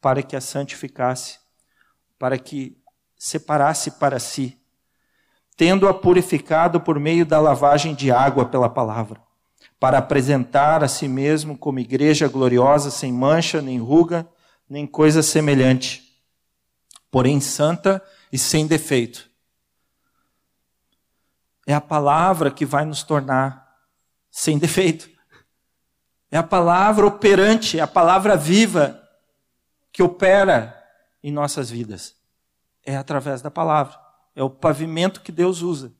para 0.00 0.22
que 0.22 0.34
a 0.34 0.40
santificasse, 0.40 1.38
para 2.18 2.38
que 2.38 2.76
separasse 3.16 3.92
para 3.92 4.18
si, 4.18 4.58
tendo-a 5.56 5.94
purificado 5.94 6.80
por 6.80 7.00
meio 7.00 7.24
da 7.24 7.40
lavagem 7.40 7.94
de 7.94 8.12
água 8.12 8.44
pela 8.44 8.68
palavra, 8.68 9.20
para 9.80 9.98
apresentar 9.98 10.84
a 10.84 10.88
si 10.88 11.08
mesmo 11.08 11.56
como 11.56 11.78
igreja 11.78 12.28
gloriosa, 12.28 12.90
sem 12.90 13.12
mancha, 13.12 13.62
nem 13.62 13.78
ruga, 13.78 14.28
nem 14.68 14.86
coisa 14.86 15.22
semelhante, 15.22 16.02
porém 17.10 17.40
santa 17.40 18.02
e 18.30 18.38
sem 18.38 18.66
defeito. 18.66 19.30
É 21.66 21.74
a 21.74 21.80
palavra 21.80 22.50
que 22.50 22.64
vai 22.64 22.84
nos 22.84 23.02
tornar 23.02 23.66
sem 24.30 24.58
defeito. 24.58 25.08
É 26.30 26.36
a 26.36 26.42
palavra 26.42 27.06
operante, 27.06 27.78
é 27.78 27.82
a 27.82 27.86
palavra 27.86 28.36
viva 28.36 29.02
que 29.92 30.02
opera 30.02 30.76
em 31.22 31.32
nossas 31.32 31.70
vidas. 31.70 32.14
É 32.84 32.96
através 32.96 33.40
da 33.40 33.50
palavra. 33.50 34.05
É 34.36 34.42
o 34.42 34.50
pavimento 34.50 35.22
que 35.22 35.32
Deus 35.32 35.62
usa 35.62 35.96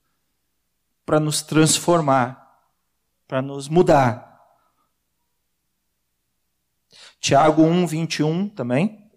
para 1.07 1.19
nos 1.19 1.41
transformar, 1.41 2.61
para 3.27 3.41
nos 3.41 3.67
mudar. 3.67 4.27
Tiago 7.19 7.63
1, 7.63 7.87
21 7.87 8.49
também. 8.51 9.11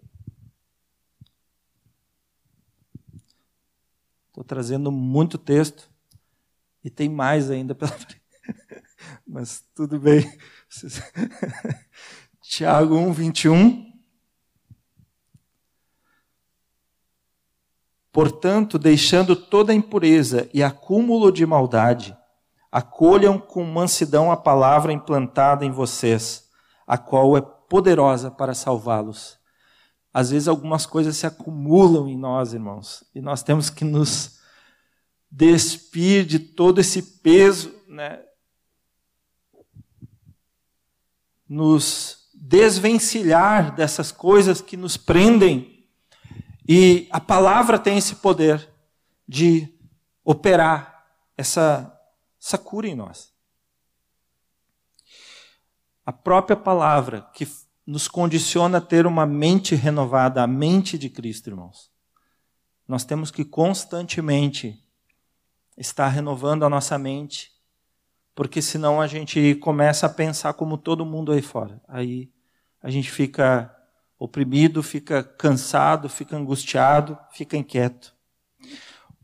Estou 4.29 4.43
trazendo 4.45 4.89
muito 4.89 5.37
texto 5.37 5.91
e 6.81 6.89
tem 6.89 7.09
mais 7.09 7.49
ainda 7.49 7.75
pela 7.75 7.91
frente. 7.91 8.21
Mas 9.27 9.65
tudo 9.75 9.99
bem. 9.99 10.23
Tiago 12.41 12.95
1, 12.95 13.11
21. 13.11 13.88
Portanto, 18.11 18.79
deixando 18.79 19.35
toda 19.35 19.73
impureza 19.73 20.49
e 20.53 20.63
acúmulo 20.63 21.31
de 21.31 21.45
maldade, 21.45 22.15
acolham 22.71 23.37
com 23.37 23.63
mansidão 23.63 24.31
a 24.31 24.37
palavra 24.37 24.91
implantada 24.91 25.65
em 25.65 25.71
vocês, 25.71 26.49
a 26.87 26.97
qual 26.97 27.37
é 27.37 27.41
poderosa 27.41 28.31
para 28.31 28.53
salvá-los 28.53 29.39
às 30.13 30.31
vezes 30.31 30.47
algumas 30.47 30.85
coisas 30.85 31.15
se 31.17 31.27
acumulam 31.27 32.07
em 32.07 32.17
nós, 32.17 32.53
irmãos, 32.53 33.03
e 33.13 33.21
nós 33.21 33.43
temos 33.43 33.69
que 33.69 33.85
nos 33.85 34.39
despir 35.31 36.25
de 36.25 36.39
todo 36.39 36.81
esse 36.81 37.01
peso, 37.01 37.73
né? 37.87 38.19
Nos 41.47 42.29
desvencilhar 42.33 43.75
dessas 43.75 44.11
coisas 44.11 44.61
que 44.61 44.75
nos 44.75 44.97
prendem. 44.97 45.78
E 46.71 47.07
a 47.09 47.19
palavra 47.19 47.79
tem 47.79 47.97
esse 47.97 48.17
poder 48.17 48.71
de 49.27 49.73
operar 50.23 51.03
essa, 51.35 51.99
essa 52.39 52.59
cura 52.59 52.87
em 52.87 52.93
nós. 52.93 53.33
A 56.05 56.13
própria 56.13 56.55
palavra 56.55 57.27
que 57.33 57.47
nos 57.87 58.07
condiciona 58.07 58.77
a 58.77 58.81
ter 58.81 59.07
uma 59.07 59.25
mente 59.25 59.73
renovada, 59.73 60.43
a 60.43 60.47
mente 60.47 60.95
de 60.95 61.09
Cristo, 61.09 61.49
irmãos. 61.49 61.89
Nós 62.87 63.03
temos 63.03 63.31
que 63.31 63.43
constantemente 63.43 64.79
estar 65.75 66.07
renovando 66.09 66.65
a 66.65 66.69
nossa 66.69 66.99
mente, 66.99 67.51
porque 68.35 68.61
senão 68.61 69.01
a 69.01 69.07
gente 69.07 69.55
começa 69.55 70.05
a 70.05 70.09
pensar 70.09 70.53
como 70.53 70.77
todo 70.77 71.03
mundo 71.03 71.31
aí 71.31 71.41
fora. 71.41 71.81
Aí 71.87 72.31
a 72.79 72.91
gente 72.91 73.09
fica 73.09 73.75
oprimido, 74.19 74.83
fica 74.83 75.23
cansado, 75.23 76.09
fica 76.09 76.35
angustiado, 76.35 77.17
fica 77.31 77.57
inquieto. 77.57 78.13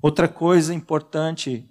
Outra 0.01 0.27
coisa 0.27 0.73
importante, 0.73 1.69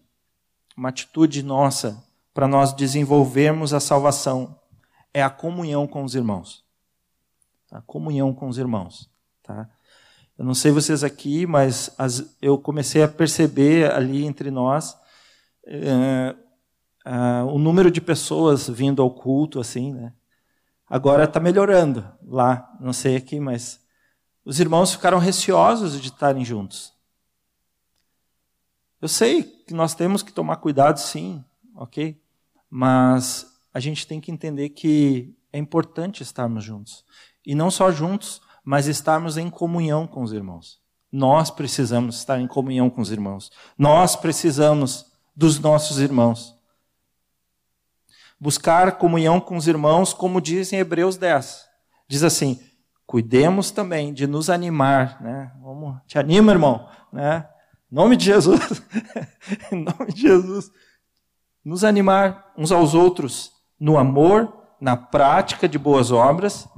uma 0.77 0.91
atitude 0.91 1.43
nossa 1.43 2.05
para 2.33 2.47
nós 2.47 2.73
desenvolvermos 2.73 3.73
a 3.73 3.81
salvação 3.81 4.61
é 5.13 5.23
a 5.23 5.31
comunhão 5.31 5.87
com 5.87 6.05
os 6.05 6.15
irmãos 6.15 6.65
a 7.75 7.83
comunhão 7.83 8.33
com 8.33 8.49
os 8.49 8.57
irmãos. 8.57 9.11
Tá? 9.43 9.69
Eu 10.39 10.45
não 10.45 10.55
sei 10.55 10.71
vocês 10.71 11.03
aqui, 11.03 11.45
mas 11.45 11.93
as, 11.99 12.37
eu 12.41 12.57
comecei 12.57 13.03
a 13.03 13.09
perceber 13.09 13.91
ali 13.91 14.25
entre 14.25 14.51
nós 14.51 14.97
é, 15.67 16.35
o 17.53 17.59
número 17.59 17.91
de 17.91 18.01
pessoas 18.01 18.69
vindo 18.69 19.03
ao 19.03 19.11
culto, 19.11 19.61
assim, 19.61 19.93
né? 19.93 20.13
Agora 20.89 21.25
está 21.25 21.41
melhorando 21.41 22.07
lá, 22.27 22.77
não 22.81 22.93
sei 22.93 23.17
aqui, 23.17 23.41
mas 23.41 23.81
os 24.45 24.61
irmãos 24.61 24.93
ficaram 24.93 25.19
receosos 25.19 26.01
de 26.01 26.09
estarem 26.09 26.45
juntos. 26.45 26.93
Eu 29.01 29.09
sei 29.09 29.43
que 29.43 29.75
nós 29.75 29.95
temos 29.95 30.23
que 30.23 30.33
tomar 30.33 30.57
cuidado, 30.57 30.99
sim, 30.99 31.45
ok? 31.75 32.21
Mas 32.71 33.47
a 33.73 33.81
gente 33.81 34.07
tem 34.07 34.21
que 34.21 34.31
entender 34.31 34.71
que 34.71 35.35
é 35.53 35.59
importante 35.59 36.23
estarmos 36.23 36.65
juntos. 36.65 37.05
E 37.45 37.55
não 37.55 37.71
só 37.71 37.91
juntos, 37.91 38.41
mas 38.65 38.87
estarmos 38.87 39.37
em 39.37 39.51
comunhão 39.51 40.07
com 40.07 40.23
os 40.23 40.33
irmãos. 40.33 40.81
Nós 41.13 41.51
precisamos 41.51 42.17
estar 42.17 42.41
em 42.41 42.47
comunhão 42.47 42.91
com 42.91 43.01
os 43.01 43.11
irmãos. 43.11 43.53
Nós 43.79 44.17
precisamos 44.17 45.07
dos 45.37 45.59
nossos 45.59 45.99
irmãos. 45.99 46.54
Buscar 48.45 48.99
comunhão 48.99 49.41
com 49.41 49.57
os 49.57 49.67
irmãos, 49.67 50.13
como 50.13 50.39
diz 50.39 50.71
em 50.71 50.77
Hebreus 50.77 51.17
10. 51.17 51.65
Diz 52.07 52.23
assim: 52.23 52.61
cuidemos 53.07 53.71
também 53.71 54.13
de 54.13 54.27
nos 54.27 54.51
animar. 54.51 55.19
Né? 55.23 55.51
Vamos, 55.63 55.97
te 56.07 56.19
anima, 56.19 56.53
irmão. 56.53 56.87
Né? 57.11 57.49
Em 57.91 57.95
nome 57.95 58.19
de 58.19 58.27
Jesus. 58.27 58.61
em 59.73 59.77
nome 59.77 60.13
de 60.13 60.21
Jesus. 60.21 60.71
Nos 61.65 61.85
animar 61.85 62.53
uns 62.55 62.71
aos 62.71 62.93
outros 62.93 63.51
no 63.81 63.97
amor, 63.97 64.55
na 64.79 64.95
prática 64.95 65.67
de 65.67 65.79
boas 65.79 66.13
obras 66.13 66.69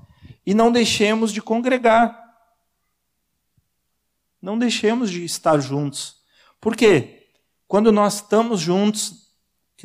e 0.47 0.55
não 0.55 0.71
deixemos 0.71 1.33
de 1.33 1.43
congregar. 1.43 2.17
Não 4.41 4.57
deixemos 4.57 5.11
de 5.11 5.25
estar 5.25 5.59
juntos. 5.59 6.19
Por 6.61 6.77
quê? 6.77 7.27
Quando 7.67 7.91
nós 7.91 8.15
estamos 8.15 8.61
juntos, 8.61 9.26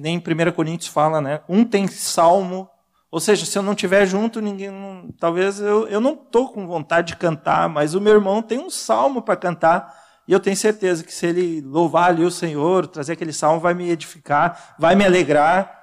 nem 0.02 0.16
em 0.16 0.20
1 0.20 0.52
Coríntios 0.52 0.92
fala, 0.92 1.22
né? 1.22 1.42
Um 1.48 1.64
tem 1.64 1.88
salmo, 1.88 2.68
ou 3.12 3.20
seja, 3.20 3.46
se 3.46 3.58
eu 3.58 3.62
não 3.62 3.74
estiver 3.74 4.06
junto, 4.06 4.42
ninguém. 4.42 4.72
Não, 4.72 5.12
talvez 5.20 5.60
eu, 5.60 5.88
eu 5.88 6.02
não 6.02 6.14
estou 6.14 6.50
com 6.50 6.66
vontade 6.66 7.10
de 7.10 7.18
cantar, 7.18 7.70
mas 7.70 7.94
o 7.94 8.02
meu 8.02 8.14
irmão 8.14 8.42
tem 8.42 8.58
um 8.58 8.70
salmo 8.70 9.22
para 9.22 9.36
cantar. 9.36 9.96
E 10.28 10.34
eu 10.34 10.40
tenho 10.40 10.56
certeza 10.56 11.04
que 11.04 11.14
se 11.14 11.28
ele 11.28 11.62
louvar 11.62 12.10
ali 12.10 12.24
o 12.24 12.32
Senhor, 12.32 12.88
trazer 12.88 13.14
aquele 13.14 13.34
salmo, 13.34 13.60
vai 13.60 13.74
me 13.74 13.90
edificar, 13.90 14.76
vai 14.80 14.96
me 14.96 15.06
alegrar, 15.06 15.78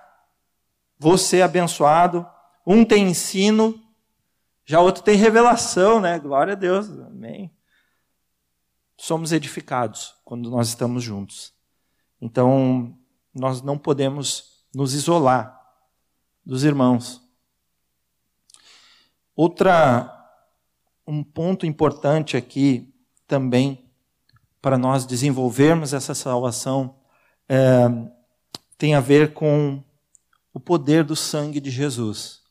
vou 0.99 1.17
ser 1.17 1.43
abençoado. 1.43 2.27
Um 2.67 2.85
tem 2.85 3.09
ensino, 3.09 3.79
já 4.65 4.81
outro 4.81 5.03
tem 5.03 5.17
revelação, 5.17 6.01
né? 6.01 6.19
Glória 6.19 6.55
a 6.55 6.57
Deus. 6.57 6.91
Amém. 6.91 7.51
Somos 8.97 9.33
edificados 9.33 10.15
quando 10.25 10.51
nós 10.51 10.69
estamos 10.69 11.05
juntos. 11.05 11.55
Então, 12.21 12.98
nós 13.39 13.63
não 13.63 13.79
podemos 13.79 14.65
nos 14.75 14.95
isolar 14.95 15.59
dos 16.45 16.65
irmãos. 16.65 17.23
Outra 19.35 20.15
um 21.07 21.25
ponto 21.25 21.65
importante 21.65 22.37
aqui 22.37 22.93
também 23.27 23.91
para 24.61 24.77
nós 24.77 25.07
desenvolvermos 25.07 25.95
essa 25.95 26.15
salvação 26.15 26.97
é, 27.49 27.87
tem 28.77 28.95
a 28.95 29.01
ver 29.01 29.33
com 29.33 29.83
o 30.53 30.61
poder 30.61 31.05
do 31.05 31.17
sangue 31.17 31.61
de 31.61 31.71
Jesus. 31.71 32.43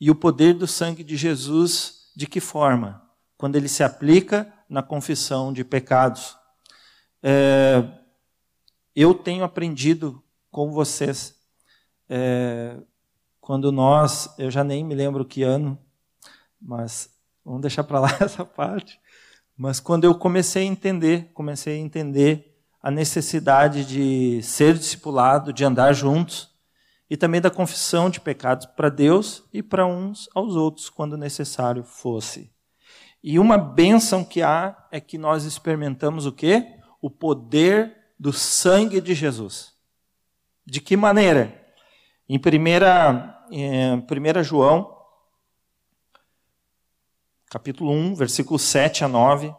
E 0.00 0.10
o 0.10 0.14
poder 0.14 0.54
do 0.54 0.66
sangue 0.66 1.04
de 1.04 1.16
Jesus, 1.16 2.10
de 2.16 2.26
que 2.26 2.40
forma? 2.40 3.02
Quando 3.38 3.56
ele 3.56 3.68
se 3.68 3.82
aplica 3.84 4.52
na 4.68 4.82
confissão 4.82 5.52
de 5.52 5.64
pecados. 5.64 6.36
É, 7.22 7.84
eu 8.96 9.12
tenho 9.12 9.44
aprendido 9.44 10.22
com 10.50 10.72
vocês, 10.72 11.38
é, 12.08 12.78
quando 13.38 13.70
nós, 13.70 14.34
eu 14.38 14.50
já 14.50 14.64
nem 14.64 14.82
me 14.82 14.94
lembro 14.94 15.22
que 15.22 15.42
ano, 15.42 15.78
mas 16.58 17.10
vamos 17.44 17.60
deixar 17.60 17.84
para 17.84 18.00
lá 18.00 18.08
essa 18.18 18.42
parte. 18.42 18.98
Mas 19.54 19.80
quando 19.80 20.04
eu 20.04 20.14
comecei 20.14 20.62
a 20.62 20.66
entender, 20.66 21.30
comecei 21.34 21.76
a 21.76 21.78
entender 21.78 22.56
a 22.82 22.90
necessidade 22.90 23.84
de 23.84 24.42
ser 24.42 24.78
discipulado, 24.78 25.52
de 25.52 25.62
andar 25.62 25.92
juntos, 25.92 26.56
e 27.08 27.16
também 27.16 27.40
da 27.40 27.50
confissão 27.50 28.08
de 28.08 28.18
pecados 28.18 28.66
para 28.66 28.88
Deus 28.88 29.44
e 29.52 29.62
para 29.62 29.86
uns 29.86 30.28
aos 30.34 30.56
outros, 30.56 30.88
quando 30.88 31.18
necessário 31.18 31.84
fosse. 31.84 32.50
E 33.22 33.38
uma 33.38 33.58
bênção 33.58 34.24
que 34.24 34.42
há 34.42 34.88
é 34.90 35.00
que 35.00 35.18
nós 35.18 35.44
experimentamos 35.44 36.26
o 36.26 36.32
quê? 36.32 36.78
O 37.00 37.10
poder 37.10 38.05
do 38.18 38.32
sangue 38.32 39.00
de 39.00 39.14
Jesus. 39.14 39.74
De 40.64 40.80
que 40.80 40.96
maneira? 40.96 41.64
Em 42.28 42.38
1 42.38 42.40
em 43.50 44.00
primeira 44.00 44.42
João, 44.42 44.96
capítulo 47.48 47.92
1, 47.92 48.14
versículo 48.14 48.58
7 48.58 49.04
a 49.04 49.08
9, 49.08 49.54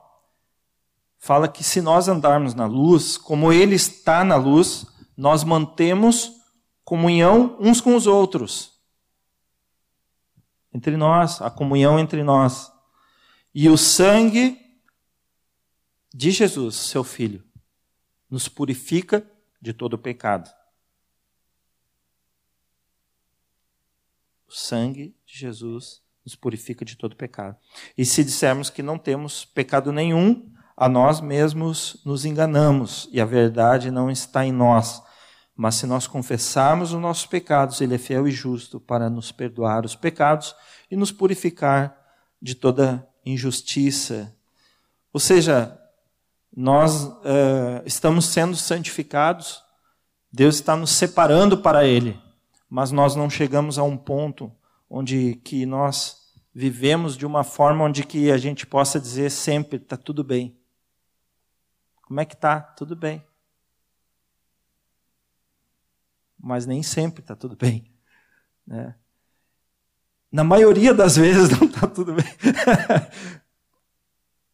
fala 1.18 1.48
que 1.48 1.64
se 1.64 1.82
nós 1.82 2.08
andarmos 2.08 2.54
na 2.54 2.66
luz, 2.66 3.18
como 3.18 3.54
Ele 3.54 3.76
está 3.76 4.24
na 4.24 4.36
luz, 4.36 4.86
nós 5.16 5.44
mantemos 5.44 6.34
comunhão 6.84 7.58
uns 7.60 7.80
com 7.80 7.96
os 7.96 8.06
outros. 8.06 8.74
Entre 10.74 10.98
nós, 10.98 11.42
a 11.42 11.50
comunhão 11.50 11.98
entre 11.98 12.24
nós. 12.24 12.72
E 13.54 13.70
o 13.70 13.78
sangue 13.78 14.60
de 16.14 16.32
Jesus, 16.32 16.76
seu 16.76 17.04
Filho, 17.04 17.47
nos 18.30 18.48
purifica 18.48 19.26
de 19.62 19.74
todo 19.74 19.98
pecado. 19.98 20.50
O 24.48 24.52
sangue 24.52 25.16
de 25.26 25.38
Jesus 25.38 26.02
nos 26.24 26.36
purifica 26.36 26.86
de 26.86 26.96
todo 26.96 27.16
pecado. 27.16 27.58
E 27.98 28.06
se 28.06 28.24
dissermos 28.24 28.70
que 28.70 28.84
não 28.84 28.98
temos 28.98 29.46
pecado 29.46 29.92
nenhum, 29.92 30.52
a 30.76 30.88
nós 30.88 31.20
mesmos 31.20 32.02
nos 32.06 32.24
enganamos 32.24 33.10
e 33.12 33.20
a 33.20 33.26
verdade 33.26 33.90
não 33.90 34.12
está 34.12 34.46
em 34.46 34.52
nós. 34.52 35.02
Mas 35.56 35.76
se 35.76 35.88
nós 35.88 36.06
confessarmos 36.06 36.94
os 36.94 37.02
nossos 37.02 37.26
pecados, 37.26 37.82
Ele 37.82 37.96
é 37.96 37.98
fiel 37.98 38.28
e 38.28 38.32
justo 38.32 38.80
para 38.80 39.10
nos 39.10 39.32
perdoar 39.32 39.86
os 39.86 39.96
pecados 39.96 40.56
e 40.92 40.96
nos 40.96 41.12
purificar 41.12 41.98
de 42.40 42.54
toda 42.54 43.08
injustiça. 43.26 44.36
Ou 45.12 45.20
seja, 45.20 45.82
nós 46.60 47.04
uh, 47.04 47.84
estamos 47.86 48.26
sendo 48.26 48.56
santificados, 48.56 49.64
Deus 50.32 50.56
está 50.56 50.76
nos 50.76 50.90
separando 50.90 51.60
para 51.60 51.86
Ele, 51.86 52.20
mas 52.68 52.92
nós 52.92 53.16
não 53.16 53.30
chegamos 53.30 53.78
a 53.78 53.84
um 53.84 53.96
ponto 53.96 54.52
onde 54.90 55.36
que 55.36 55.68
nós 55.68 56.34
vivemos 56.52 57.16
de 57.16 57.28
uma 57.28 57.44
forma 57.44 57.84
onde 57.84 58.04
que 58.04 58.32
a 58.32 58.40
gente 58.40 58.66
possa 58.66 59.00
dizer 59.00 59.30
sempre 59.30 59.78
está 59.78 59.96
tudo 59.96 60.24
bem. 60.24 60.60
Como 62.02 62.20
é 62.20 62.26
que 62.26 62.36
tá? 62.36 62.60
Tudo 62.60 62.96
bem. 62.96 63.24
Mas 66.40 66.66
nem 66.66 66.82
sempre 66.82 67.22
está 67.22 67.36
tudo 67.36 67.56
bem. 67.56 67.94
Né? 68.66 68.96
Na 70.32 70.44
maioria 70.44 70.92
das 70.92 71.18
vezes 71.18 71.52
não 71.56 71.68
está 71.68 71.86
tudo 71.86 72.16
bem. 72.16 72.26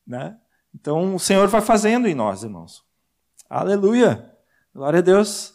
né? 0.06 0.38
Então 0.74 1.16
o 1.16 1.20
Senhor 1.20 1.48
vai 1.48 1.62
fazendo 1.62 2.08
em 2.08 2.16
nós, 2.16 2.44
irmãos. 2.44 2.84
Aleluia! 3.50 4.32
Glória 4.74 5.00
a 5.00 5.02
Deus! 5.02 5.54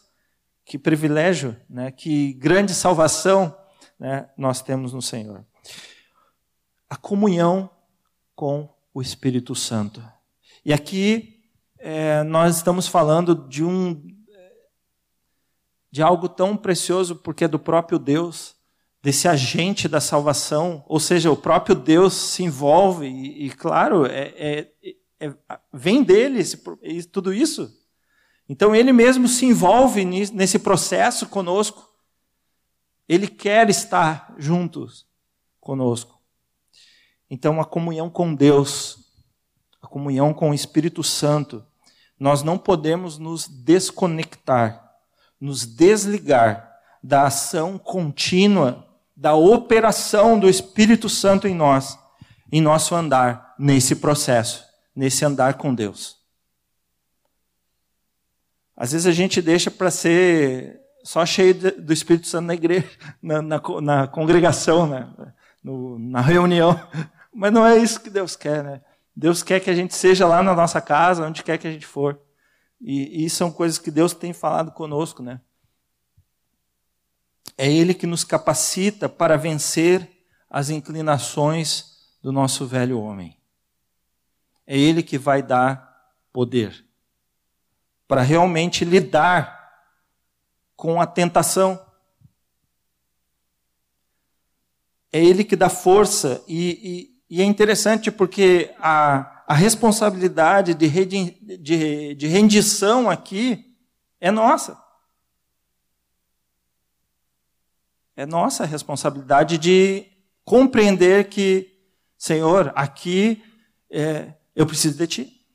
Que 0.64 0.78
privilégio, 0.78 1.56
né? 1.68 1.90
que 1.90 2.34
grande 2.34 2.74
salvação 2.74 3.56
né, 3.98 4.28
nós 4.36 4.60
temos 4.62 4.92
no 4.92 5.00
Senhor. 5.00 5.44
A 6.88 6.96
comunhão 6.96 7.70
com 8.34 8.68
o 8.92 9.00
Espírito 9.00 9.54
Santo. 9.54 10.02
E 10.64 10.72
aqui 10.72 11.42
é, 11.78 12.22
nós 12.22 12.56
estamos 12.56 12.86
falando 12.86 13.34
de 13.48 13.64
um 13.64 14.18
de 15.90 16.02
algo 16.02 16.28
tão 16.28 16.56
precioso 16.56 17.16
porque 17.16 17.44
é 17.44 17.48
do 17.48 17.58
próprio 17.58 17.98
Deus, 17.98 18.54
desse 19.02 19.26
agente 19.26 19.88
da 19.88 20.00
salvação, 20.00 20.84
ou 20.86 21.00
seja, 21.00 21.30
o 21.30 21.36
próprio 21.36 21.74
Deus 21.74 22.14
se 22.14 22.42
envolve 22.42 23.06
e, 23.06 23.46
e 23.46 23.50
claro, 23.50 24.04
é, 24.04 24.34
é, 24.36 24.68
é, 25.20 25.32
vem 25.72 26.02
dele 26.02 26.38
esse, 26.40 26.56
tudo 27.10 27.32
isso. 27.32 27.76
Então 28.48 28.74
ele 28.74 28.92
mesmo 28.92 29.28
se 29.28 29.44
envolve 29.44 30.04
nesse 30.04 30.58
processo 30.58 31.26
conosco. 31.28 31.86
Ele 33.08 33.26
quer 33.26 33.68
estar 33.68 34.34
juntos 34.38 35.06
conosco. 35.60 36.18
Então, 37.30 37.60
a 37.60 37.64
comunhão 37.64 38.08
com 38.08 38.34
Deus, 38.34 38.98
a 39.82 39.86
comunhão 39.86 40.32
com 40.32 40.50
o 40.50 40.54
Espírito 40.54 41.02
Santo, 41.02 41.64
nós 42.18 42.42
não 42.42 42.56
podemos 42.56 43.18
nos 43.18 43.46
desconectar, 43.46 44.92
nos 45.40 45.66
desligar 45.66 46.72
da 47.02 47.26
ação 47.26 47.78
contínua, 47.78 48.86
da 49.14 49.34
operação 49.34 50.38
do 50.38 50.48
Espírito 50.48 51.08
Santo 51.08 51.46
em 51.46 51.54
nós, 51.54 51.98
em 52.50 52.60
nosso 52.60 52.94
andar 52.94 53.54
nesse 53.58 53.96
processo, 53.96 54.64
nesse 54.98 55.24
andar 55.24 55.54
com 55.54 55.72
Deus. 55.72 56.18
Às 58.76 58.90
vezes 58.90 59.06
a 59.06 59.12
gente 59.12 59.40
deixa 59.40 59.70
para 59.70 59.92
ser 59.92 60.80
só 61.04 61.24
cheio 61.24 61.54
do 61.54 61.92
Espírito 61.92 62.26
Santo 62.26 62.46
na 62.46 62.54
igreja, 62.54 62.90
na, 63.22 63.40
na, 63.40 63.60
na 63.80 64.08
congregação, 64.08 64.88
né? 64.88 65.08
No, 65.62 66.00
na 66.00 66.20
reunião. 66.20 66.74
Mas 67.32 67.52
não 67.52 67.64
é 67.64 67.78
isso 67.78 68.00
que 68.00 68.10
Deus 68.10 68.34
quer, 68.34 68.64
né? 68.64 68.80
Deus 69.14 69.40
quer 69.40 69.60
que 69.60 69.70
a 69.70 69.74
gente 69.74 69.94
seja 69.94 70.26
lá 70.26 70.42
na 70.42 70.52
nossa 70.52 70.80
casa, 70.80 71.24
onde 71.24 71.44
quer 71.44 71.58
que 71.58 71.68
a 71.68 71.72
gente 71.72 71.86
for. 71.86 72.20
E, 72.80 73.24
e 73.24 73.30
são 73.30 73.52
coisas 73.52 73.78
que 73.78 73.92
Deus 73.92 74.12
tem 74.12 74.32
falado 74.32 74.72
conosco, 74.72 75.22
né? 75.22 75.40
É 77.56 77.70
Ele 77.70 77.94
que 77.94 78.06
nos 78.06 78.24
capacita 78.24 79.08
para 79.08 79.36
vencer 79.36 80.10
as 80.50 80.70
inclinações 80.70 81.98
do 82.20 82.32
nosso 82.32 82.66
velho 82.66 83.00
homem. 83.00 83.37
É 84.70 84.76
Ele 84.76 85.02
que 85.02 85.16
vai 85.16 85.42
dar 85.42 86.12
poder 86.30 86.84
para 88.06 88.20
realmente 88.20 88.84
lidar 88.84 89.72
com 90.76 91.00
a 91.00 91.06
tentação. 91.06 91.82
É 95.10 95.24
Ele 95.24 95.42
que 95.42 95.56
dá 95.56 95.70
força, 95.70 96.44
e, 96.46 97.16
e, 97.30 97.36
e 97.38 97.40
é 97.40 97.44
interessante 97.46 98.10
porque 98.10 98.74
a, 98.78 99.44
a 99.46 99.54
responsabilidade 99.54 100.74
de, 100.74 100.86
de, 101.56 102.14
de 102.14 102.26
rendição 102.26 103.08
aqui 103.08 103.74
é 104.20 104.30
nossa. 104.30 104.78
É 108.14 108.26
nossa 108.26 108.66
responsabilidade 108.66 109.56
de 109.56 110.06
compreender 110.44 111.30
que, 111.30 111.74
Senhor, 112.18 112.70
aqui 112.76 113.42
é, 113.90 114.34
eu 114.58 114.66
preciso 114.66 114.98
de 114.98 115.06
Ti. 115.06 115.46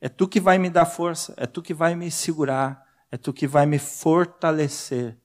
É 0.00 0.08
Tu 0.08 0.28
que 0.28 0.40
vai 0.40 0.56
me 0.56 0.70
dar 0.70 0.86
força, 0.86 1.34
é 1.36 1.46
Tu 1.46 1.60
que 1.60 1.74
vai 1.74 1.94
me 1.94 2.10
segurar, 2.10 2.84
é 3.10 3.16
tu 3.16 3.32
que 3.32 3.46
vai 3.46 3.66
me 3.66 3.78
fortalecer 3.78 5.18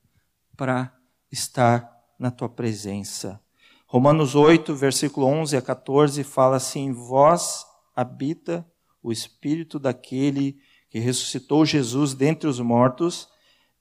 para 0.57 0.91
estar 1.31 1.87
na 2.17 2.31
tua 2.31 2.49
presença. 2.49 3.39
Romanos 3.85 4.33
8, 4.33 4.73
versículo 4.73 5.27
11 5.27 5.55
a 5.55 5.61
14 5.61 6.23
fala 6.23 6.57
assim: 6.57 6.91
Vós 6.91 7.63
habita 7.95 8.65
o 9.03 9.11
espírito 9.11 9.77
daquele 9.77 10.57
que 10.89 10.97
ressuscitou 10.97 11.63
Jesus 11.63 12.15
dentre 12.15 12.49
os 12.49 12.59
mortos, 12.59 13.29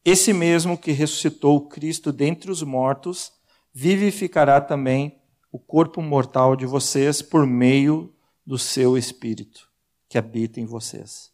esse 0.04 0.34
mesmo 0.34 0.76
que 0.76 0.92
ressuscitou 0.92 1.66
Cristo 1.66 2.12
dentre 2.12 2.50
os 2.50 2.62
mortos, 2.62 3.32
vivificará 3.72 4.60
também 4.60 5.18
o 5.50 5.58
corpo 5.58 6.02
mortal 6.02 6.54
de 6.54 6.66
vocês 6.66 7.22
por 7.22 7.46
meio 7.46 8.13
do 8.46 8.58
seu 8.58 8.96
espírito 8.96 9.68
que 10.08 10.18
habita 10.18 10.60
em 10.60 10.66
vocês. 10.66 11.32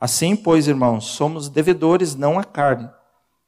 Assim, 0.00 0.34
pois, 0.34 0.66
irmãos, 0.66 1.04
somos 1.04 1.48
devedores 1.48 2.14
não 2.14 2.38
à 2.38 2.44
carne, 2.44 2.90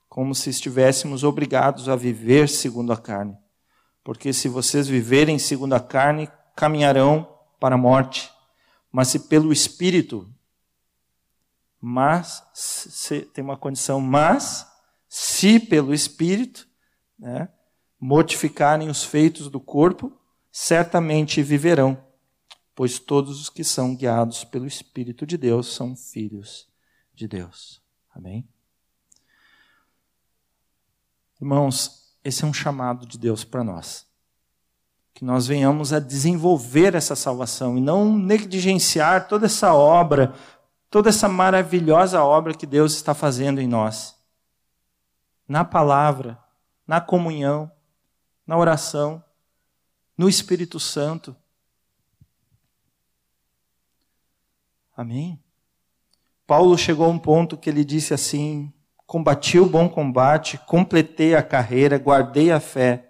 como 0.09 0.35
se 0.35 0.51
estivéssemos 0.51 1.25
obrigados 1.25 1.89
a 1.89 1.97
viver 1.97 2.49
segundo 2.49 2.93
a 2.93 2.97
carne. 2.97 3.37
Porque 4.05 4.33
se 4.33 4.49
vocês 4.49 4.87
viverem 4.87 5.39
segundo 5.39 5.73
a 5.73 5.81
carne, 5.81 6.31
caminharão 6.55 7.27
para 7.59 7.77
a 7.77 7.79
morte. 7.79 8.31
Mas 8.91 9.09
se 9.09 9.21
pelo 9.21 9.53
Espírito, 9.53 10.29
mas 11.81 12.45
se, 12.53 13.23
tem 13.23 13.43
uma 13.43 13.57
condição, 13.57 14.01
mas 14.01 14.67
se 15.09 15.59
pelo 15.59 15.95
Espírito, 15.95 16.69
né, 17.19 17.49
mortificarem 17.99 18.91
os 18.91 19.03
feitos 19.03 19.49
do 19.49 19.59
corpo, 19.59 20.13
certamente 20.51 21.43
viverão, 21.43 21.97
pois 22.75 22.99
todos 22.99 23.41
os 23.41 23.49
que 23.49 23.63
são 23.63 23.95
guiados 23.95 24.45
pelo 24.45 24.67
Espírito 24.67 25.27
de 25.27 25.37
Deus 25.37 25.75
são 25.75 25.95
filhos 25.95 26.69
de 27.15 27.29
Deus. 27.29 27.83
Amém? 28.15 28.49
Irmãos, 31.41 32.17
esse 32.25 32.45
é 32.45 32.47
um 32.47 32.55
chamado 32.55 33.07
de 33.07 33.19
Deus 33.19 33.45
para 33.45 33.65
nós. 33.65 34.07
Que 35.13 35.25
nós 35.25 35.47
venhamos 35.47 35.93
a 35.93 35.99
desenvolver 35.99 36.95
essa 36.95 37.17
salvação 37.17 37.77
e 37.77 37.81
não 37.81 38.17
negligenciar 38.17 39.29
toda 39.29 39.47
essa 39.47 39.75
obra, 39.75 40.35
toda 40.89 41.09
essa 41.09 41.29
maravilhosa 41.29 42.23
obra 42.23 42.55
que 42.55 42.67
Deus 42.67 42.95
está 42.95 43.13
fazendo 43.13 43.61
em 43.61 43.67
nós. 43.67 44.17
Na 45.47 45.65
palavra, 45.65 46.39
na 46.87 47.01
comunhão, 47.01 47.71
na 48.47 48.57
oração, 48.57 49.23
no 50.17 50.29
Espírito 50.29 50.79
Santo. 50.79 51.37
Amém? 54.97 55.43
Paulo 56.47 56.77
chegou 56.77 57.07
a 57.07 57.09
um 57.09 57.19
ponto 57.19 57.57
que 57.57 57.71
ele 57.71 57.85
disse 57.85 58.13
assim: 58.13 58.73
Combati 59.07 59.59
o 59.59 59.69
bom 59.69 59.89
combate, 59.89 60.59
completei 60.67 61.35
a 61.35 61.43
carreira, 61.43 61.99
guardei 61.99 62.51
a 62.51 62.61
fé. 62.61 63.09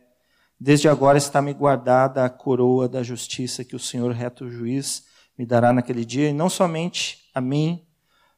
Desde 0.58 0.88
agora 0.88 1.18
está 1.18 1.42
me 1.42 1.52
guardada 1.52 2.24
a 2.24 2.30
coroa 2.30 2.88
da 2.88 3.02
justiça 3.02 3.64
que 3.64 3.74
o 3.74 3.80
Senhor, 3.80 4.12
reto 4.12 4.48
juiz, 4.48 5.06
me 5.36 5.44
dará 5.44 5.72
naquele 5.72 6.04
dia, 6.04 6.28
e 6.28 6.32
não 6.32 6.48
somente 6.48 7.28
a 7.34 7.40
mim, 7.40 7.84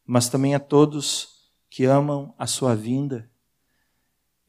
mas 0.07 0.29
também 0.29 0.55
a 0.55 0.61
todos 0.61 1.51
que 1.69 1.85
amam 1.85 2.35
a 2.39 2.47
sua 2.47 2.75
vinda. 2.75 3.31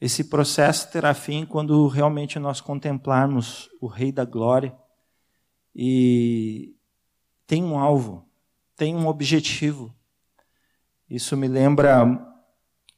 Esse 0.00 0.24
processo 0.24 0.90
terá 0.90 1.14
fim 1.14 1.44
quando 1.44 1.86
realmente 1.88 2.38
nós 2.38 2.60
contemplarmos 2.60 3.68
o 3.80 3.86
Rei 3.86 4.12
da 4.12 4.24
Glória 4.24 4.76
e 5.74 6.74
tem 7.46 7.64
um 7.64 7.78
alvo, 7.78 8.25
tem 8.76 8.94
um 8.94 9.06
objetivo. 9.08 9.94
Isso 11.08 11.36
me 11.36 11.48
lembra 11.48 12.04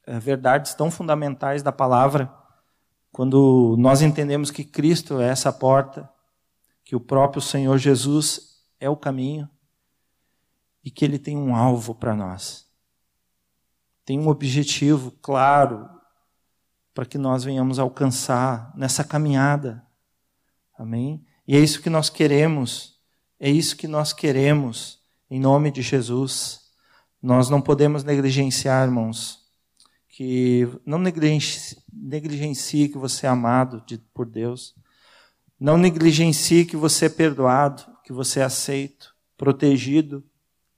eh, 0.05 0.19
verdades 0.19 0.73
tão 0.73 0.91
fundamentais 0.91 1.63
da 1.63 1.71
palavra, 1.71 2.33
quando 3.11 3.75
nós 3.79 4.01
entendemos 4.01 4.51
que 4.51 4.63
Cristo 4.63 5.19
é 5.19 5.29
essa 5.29 5.51
porta, 5.51 6.09
que 6.83 6.95
o 6.95 6.99
próprio 6.99 7.41
Senhor 7.41 7.77
Jesus 7.77 8.63
é 8.79 8.89
o 8.89 8.97
caminho 8.97 9.49
e 10.83 10.91
que 10.91 11.05
ele 11.05 11.17
tem 11.19 11.37
um 11.37 11.55
alvo 11.55 11.95
para 11.95 12.15
nós. 12.15 12.67
Tem 14.05 14.19
um 14.19 14.27
objetivo 14.27 15.11
claro, 15.21 15.89
para 16.93 17.05
que 17.05 17.17
nós 17.17 17.43
venhamos 17.43 17.79
alcançar 17.79 18.73
nessa 18.75 19.03
caminhada. 19.03 19.85
Amém? 20.77 21.25
E 21.47 21.55
é 21.55 21.59
isso 21.59 21.81
que 21.81 21.89
nós 21.89 22.09
queremos, 22.09 22.99
é 23.39 23.49
isso 23.49 23.77
que 23.77 23.87
nós 23.87 24.11
queremos, 24.11 24.98
em 25.29 25.39
nome 25.39 25.71
de 25.71 25.81
Jesus. 25.81 26.61
Nós 27.21 27.49
não 27.49 27.61
podemos 27.61 28.03
negligenciar, 28.03 28.87
irmãos, 28.87 29.39
que 30.07 30.67
não 30.85 30.97
negligencie, 30.97 31.77
negligencie 31.91 32.89
que 32.89 32.97
você 32.97 33.25
é 33.25 33.29
amado 33.29 33.83
de, 33.85 33.97
por 34.13 34.25
Deus, 34.25 34.75
não 35.59 35.77
negligencie 35.77 36.65
que 36.65 36.77
você 36.77 37.05
é 37.05 37.09
perdoado, 37.09 37.83
que 38.03 38.13
você 38.13 38.39
é 38.39 38.43
aceito, 38.43 39.15
protegido, 39.37 40.23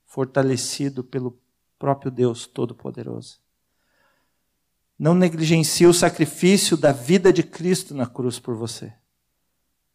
fortalecido 0.06 1.02
pelo 1.02 1.38
próprio 1.78 2.10
Deus 2.10 2.46
Todo-Poderoso. 2.46 3.40
Não 4.98 5.14
negligencie 5.14 5.86
o 5.86 5.94
sacrifício 5.94 6.76
da 6.76 6.92
vida 6.92 7.32
de 7.32 7.42
Cristo 7.42 7.94
na 7.94 8.06
cruz 8.06 8.38
por 8.38 8.54
você. 8.54 8.92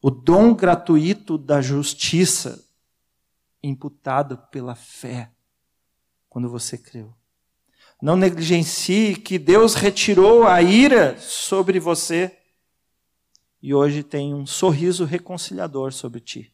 O 0.01 0.09
dom 0.09 0.53
gratuito 0.53 1.37
da 1.37 1.61
justiça 1.61 2.66
imputado 3.61 4.37
pela 4.49 4.75
fé 4.75 5.31
quando 6.29 6.49
você 6.49 6.77
creu. 6.77 7.13
Não 8.01 8.15
negligencie 8.15 9.15
que 9.15 9.39
Deus 9.39 9.73
retirou 9.73 10.45
a 10.45 10.61
ira 10.61 11.17
sobre 11.19 11.79
você 11.79 12.37
e 13.61 13.73
hoje 13.73 14.03
tem 14.03 14.33
um 14.33 14.45
sorriso 14.45 15.03
reconciliador 15.03 15.91
sobre 15.91 16.19
ti. 16.19 16.53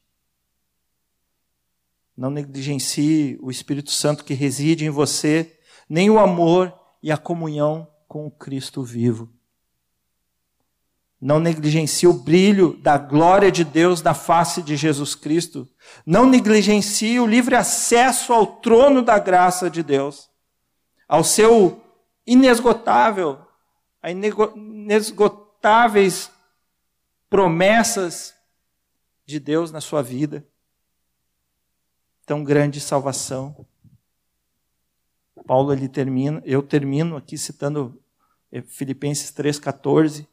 Não 2.15 2.29
negligencie 2.29 3.37
o 3.41 3.51
Espírito 3.51 3.91
Santo 3.91 4.23
que 4.23 4.33
reside 4.33 4.85
em 4.85 4.89
você, 4.89 5.59
nem 5.89 6.09
o 6.09 6.19
amor 6.19 6.73
e 7.01 7.11
a 7.11 7.17
comunhão 7.17 7.91
com 8.07 8.25
o 8.25 8.31
Cristo 8.31 8.83
vivo. 8.83 9.29
Não 11.23 11.39
negligencie 11.39 12.05
o 12.05 12.11
brilho 12.11 12.75
da 12.81 12.97
glória 12.97 13.49
de 13.49 13.63
Deus 13.63 14.01
na 14.01 14.13
face 14.13 14.61
de 14.61 14.75
Jesus 14.75 15.15
Cristo. 15.15 15.65
Não 16.05 16.25
negligencie 16.25 17.17
o 17.17 17.25
livre 17.25 17.55
acesso 17.55 18.33
ao 18.33 18.57
trono 18.57 19.01
da 19.01 19.17
graça 19.17 19.69
de 19.69 19.81
Deus, 19.81 20.29
ao 21.07 21.23
seu 21.23 21.81
inesgotável, 22.27 23.39
a 24.01 24.11
inesgotáveis 24.11 26.29
promessas 27.29 28.35
de 29.25 29.39
Deus 29.39 29.71
na 29.71 29.79
sua 29.79 30.03
vida. 30.03 30.45
Tão 32.25 32.43
grande 32.43 32.81
salvação. 32.81 33.65
Paulo 35.47 35.71
ele 35.71 35.87
termina, 35.87 36.41
eu 36.43 36.61
termino 36.61 37.15
aqui 37.15 37.37
citando 37.37 37.97
é 38.51 38.61
Filipenses 38.61 39.31
3,14, 39.31 40.27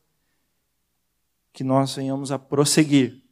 que 1.52 1.64
nós 1.64 1.94
venhamos 1.94 2.30
a 2.32 2.38
prosseguir 2.38 3.22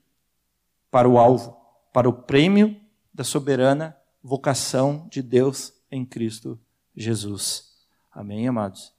para 0.90 1.09
o 1.09 1.18
alvo, 1.18 1.57
para 1.92 2.09
o 2.09 2.12
prêmio 2.12 2.81
da 3.12 3.24
soberana 3.24 3.96
vocação 4.22 5.09
de 5.11 5.22
Deus 5.22 5.72
em 5.90 6.04
Cristo 6.04 6.59
Jesus. 6.94 7.68
Amém, 8.12 8.48
amados? 8.48 8.92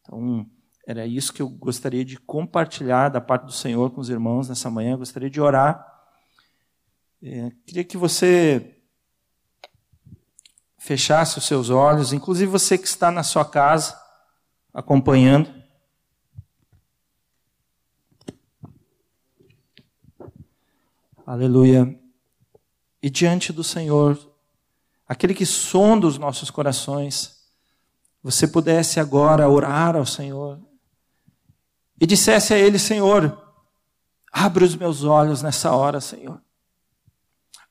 Então, 0.00 0.46
era 0.86 1.06
isso 1.06 1.32
que 1.32 1.42
eu 1.42 1.48
gostaria 1.48 2.04
de 2.04 2.18
compartilhar 2.18 3.08
da 3.08 3.20
parte 3.20 3.44
do 3.44 3.52
Senhor 3.52 3.90
com 3.90 4.00
os 4.00 4.08
irmãos 4.08 4.48
nessa 4.48 4.70
manhã. 4.70 4.92
Eu 4.92 4.98
gostaria 4.98 5.30
de 5.30 5.40
orar. 5.40 5.86
É, 7.22 7.52
queria 7.66 7.84
que 7.84 7.96
você 7.96 8.78
fechasse 10.76 11.38
os 11.38 11.46
seus 11.46 11.70
olhos, 11.70 12.12
inclusive 12.12 12.50
você 12.50 12.76
que 12.76 12.88
está 12.88 13.10
na 13.10 13.22
sua 13.22 13.44
casa 13.44 13.96
acompanhando. 14.74 15.61
Aleluia. 21.26 21.98
E 23.02 23.08
diante 23.08 23.52
do 23.52 23.62
Senhor, 23.62 24.18
aquele 25.06 25.34
que 25.34 25.46
sonda 25.46 26.06
os 26.06 26.18
nossos 26.18 26.50
corações, 26.50 27.42
você 28.22 28.46
pudesse 28.46 29.00
agora 29.00 29.48
orar 29.48 29.96
ao 29.96 30.06
Senhor 30.06 30.60
e 32.00 32.06
dissesse 32.06 32.54
a 32.54 32.58
Ele: 32.58 32.78
Senhor, 32.78 33.40
abre 34.32 34.64
os 34.64 34.76
meus 34.76 35.04
olhos 35.04 35.42
nessa 35.42 35.72
hora, 35.72 36.00
Senhor. 36.00 36.40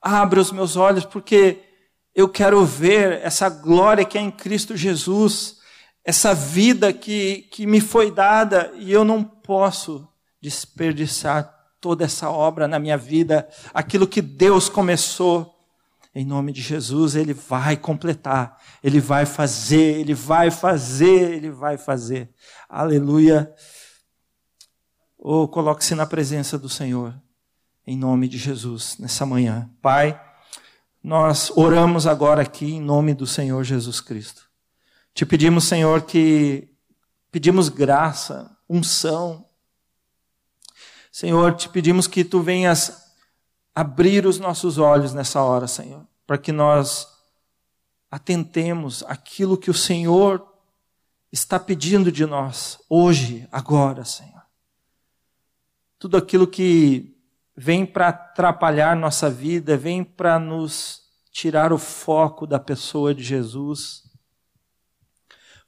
Abre 0.01 0.39
os 0.39 0.51
meus 0.51 0.75
olhos, 0.75 1.05
porque 1.05 1.61
eu 2.15 2.27
quero 2.27 2.65
ver 2.65 3.21
essa 3.21 3.49
glória 3.49 4.05
que 4.05 4.17
é 4.17 4.21
em 4.21 4.31
Cristo 4.31 4.75
Jesus 4.75 5.61
essa 6.03 6.33
vida 6.33 6.91
que, 6.91 7.43
que 7.51 7.67
me 7.67 7.79
foi 7.79 8.11
dada 8.11 8.71
e 8.75 8.91
eu 8.91 9.05
não 9.05 9.23
posso 9.23 10.07
desperdiçar 10.41 11.60
toda 11.81 12.05
essa 12.05 12.29
obra 12.29 12.67
na 12.67 12.77
minha 12.77 12.97
vida, 12.97 13.49
aquilo 13.73 14.07
que 14.07 14.21
Deus 14.21 14.69
começou. 14.69 15.57
Em 16.13 16.25
nome 16.25 16.51
de 16.51 16.61
Jesus, 16.61 17.15
Ele 17.15 17.33
vai 17.33 17.75
completar, 17.77 18.57
Ele 18.83 18.99
vai 18.99 19.25
fazer, 19.25 19.99
Ele 19.99 20.13
vai 20.13 20.51
fazer, 20.51 21.31
Ele 21.31 21.49
vai 21.49 21.77
fazer. 21.77 22.29
Aleluia. 22.69 23.51
Oh, 25.17 25.47
coloque-se 25.47 25.95
na 25.95 26.05
presença 26.05 26.57
do 26.57 26.67
Senhor, 26.67 27.15
em 27.87 27.97
nome 27.97 28.27
de 28.27 28.37
Jesus, 28.37 28.97
nessa 28.99 29.25
manhã. 29.25 29.69
Pai, 29.81 30.19
nós 31.01 31.51
oramos 31.55 32.05
agora 32.05 32.41
aqui 32.41 32.73
em 32.73 32.81
nome 32.81 33.13
do 33.13 33.25
Senhor 33.25 33.63
Jesus 33.63 34.01
Cristo. 34.01 34.43
Te 35.13 35.25
pedimos, 35.25 35.63
Senhor, 35.63 36.01
que 36.01 36.69
pedimos 37.31 37.69
graça, 37.69 38.51
unção. 38.69 39.45
Senhor, 41.11 41.55
te 41.55 41.67
pedimos 41.67 42.07
que 42.07 42.23
tu 42.23 42.41
venhas 42.41 43.13
abrir 43.75 44.25
os 44.25 44.39
nossos 44.39 44.77
olhos 44.77 45.13
nessa 45.13 45.43
hora, 45.43 45.67
Senhor, 45.67 46.07
para 46.25 46.37
que 46.37 46.53
nós 46.53 47.07
atentemos 48.09 49.03
aquilo 49.03 49.57
que 49.57 49.69
o 49.69 49.73
Senhor 49.73 50.45
está 51.31 51.59
pedindo 51.59 52.11
de 52.11 52.25
nós 52.25 52.79
hoje, 52.89 53.47
agora, 53.51 54.05
Senhor. 54.05 54.41
Tudo 55.99 56.17
aquilo 56.17 56.47
que 56.47 57.15
vem 57.55 57.85
para 57.85 58.07
atrapalhar 58.07 58.95
nossa 58.95 59.29
vida, 59.29 59.77
vem 59.77 60.03
para 60.03 60.39
nos 60.39 61.01
tirar 61.31 61.71
o 61.71 61.77
foco 61.77 62.47
da 62.47 62.59
pessoa 62.59 63.13
de 63.13 63.23
Jesus, 63.23 64.03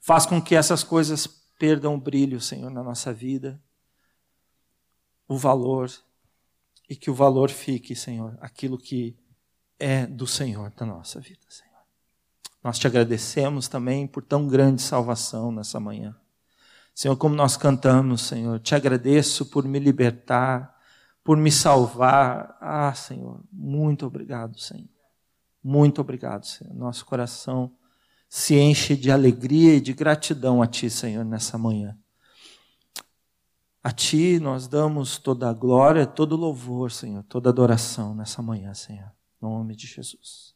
faz 0.00 0.26
com 0.26 0.40
que 0.40 0.54
essas 0.54 0.82
coisas 0.82 1.26
perdam 1.58 1.94
o 1.94 2.00
brilho, 2.00 2.40
Senhor, 2.40 2.70
na 2.70 2.82
nossa 2.82 3.12
vida, 3.12 3.62
o 5.28 5.36
valor, 5.36 5.90
e 6.88 6.94
que 6.94 7.10
o 7.10 7.14
valor 7.14 7.50
fique, 7.50 7.94
Senhor, 7.94 8.36
aquilo 8.40 8.78
que 8.78 9.16
é 9.78 10.06
do 10.06 10.26
Senhor 10.26 10.72
na 10.78 10.86
nossa 10.86 11.20
vida, 11.20 11.40
Senhor. 11.48 11.72
Nós 12.62 12.78
te 12.78 12.86
agradecemos 12.86 13.68
também 13.68 14.06
por 14.06 14.22
tão 14.22 14.48
grande 14.48 14.80
salvação 14.80 15.52
nessa 15.52 15.78
manhã. 15.78 16.16
Senhor, 16.94 17.16
como 17.16 17.34
nós 17.34 17.56
cantamos, 17.56 18.22
Senhor, 18.22 18.60
te 18.60 18.74
agradeço 18.74 19.46
por 19.46 19.66
me 19.66 19.78
libertar, 19.78 20.74
por 21.22 21.36
me 21.36 21.50
salvar. 21.50 22.56
Ah, 22.60 22.94
Senhor, 22.94 23.42
muito 23.52 24.06
obrigado, 24.06 24.58
Senhor. 24.58 24.88
Muito 25.62 26.00
obrigado, 26.00 26.46
Senhor. 26.46 26.72
Nosso 26.74 27.04
coração 27.04 27.74
se 28.28 28.54
enche 28.56 28.96
de 28.96 29.10
alegria 29.10 29.74
e 29.74 29.80
de 29.80 29.92
gratidão 29.92 30.62
a 30.62 30.66
Ti, 30.66 30.88
Senhor, 30.88 31.24
nessa 31.24 31.58
manhã. 31.58 31.98
A 33.84 33.92
Ti 33.92 34.40
nós 34.40 34.66
damos 34.66 35.18
toda 35.18 35.50
a 35.50 35.52
glória, 35.52 36.06
todo 36.06 36.32
o 36.32 36.38
louvor, 36.38 36.90
Senhor, 36.90 37.22
toda 37.24 37.50
adoração 37.50 38.14
nessa 38.14 38.40
manhã, 38.40 38.72
Senhor. 38.72 39.12
Em 39.42 39.46
nome 39.46 39.76
de 39.76 39.86
Jesus. 39.86 40.53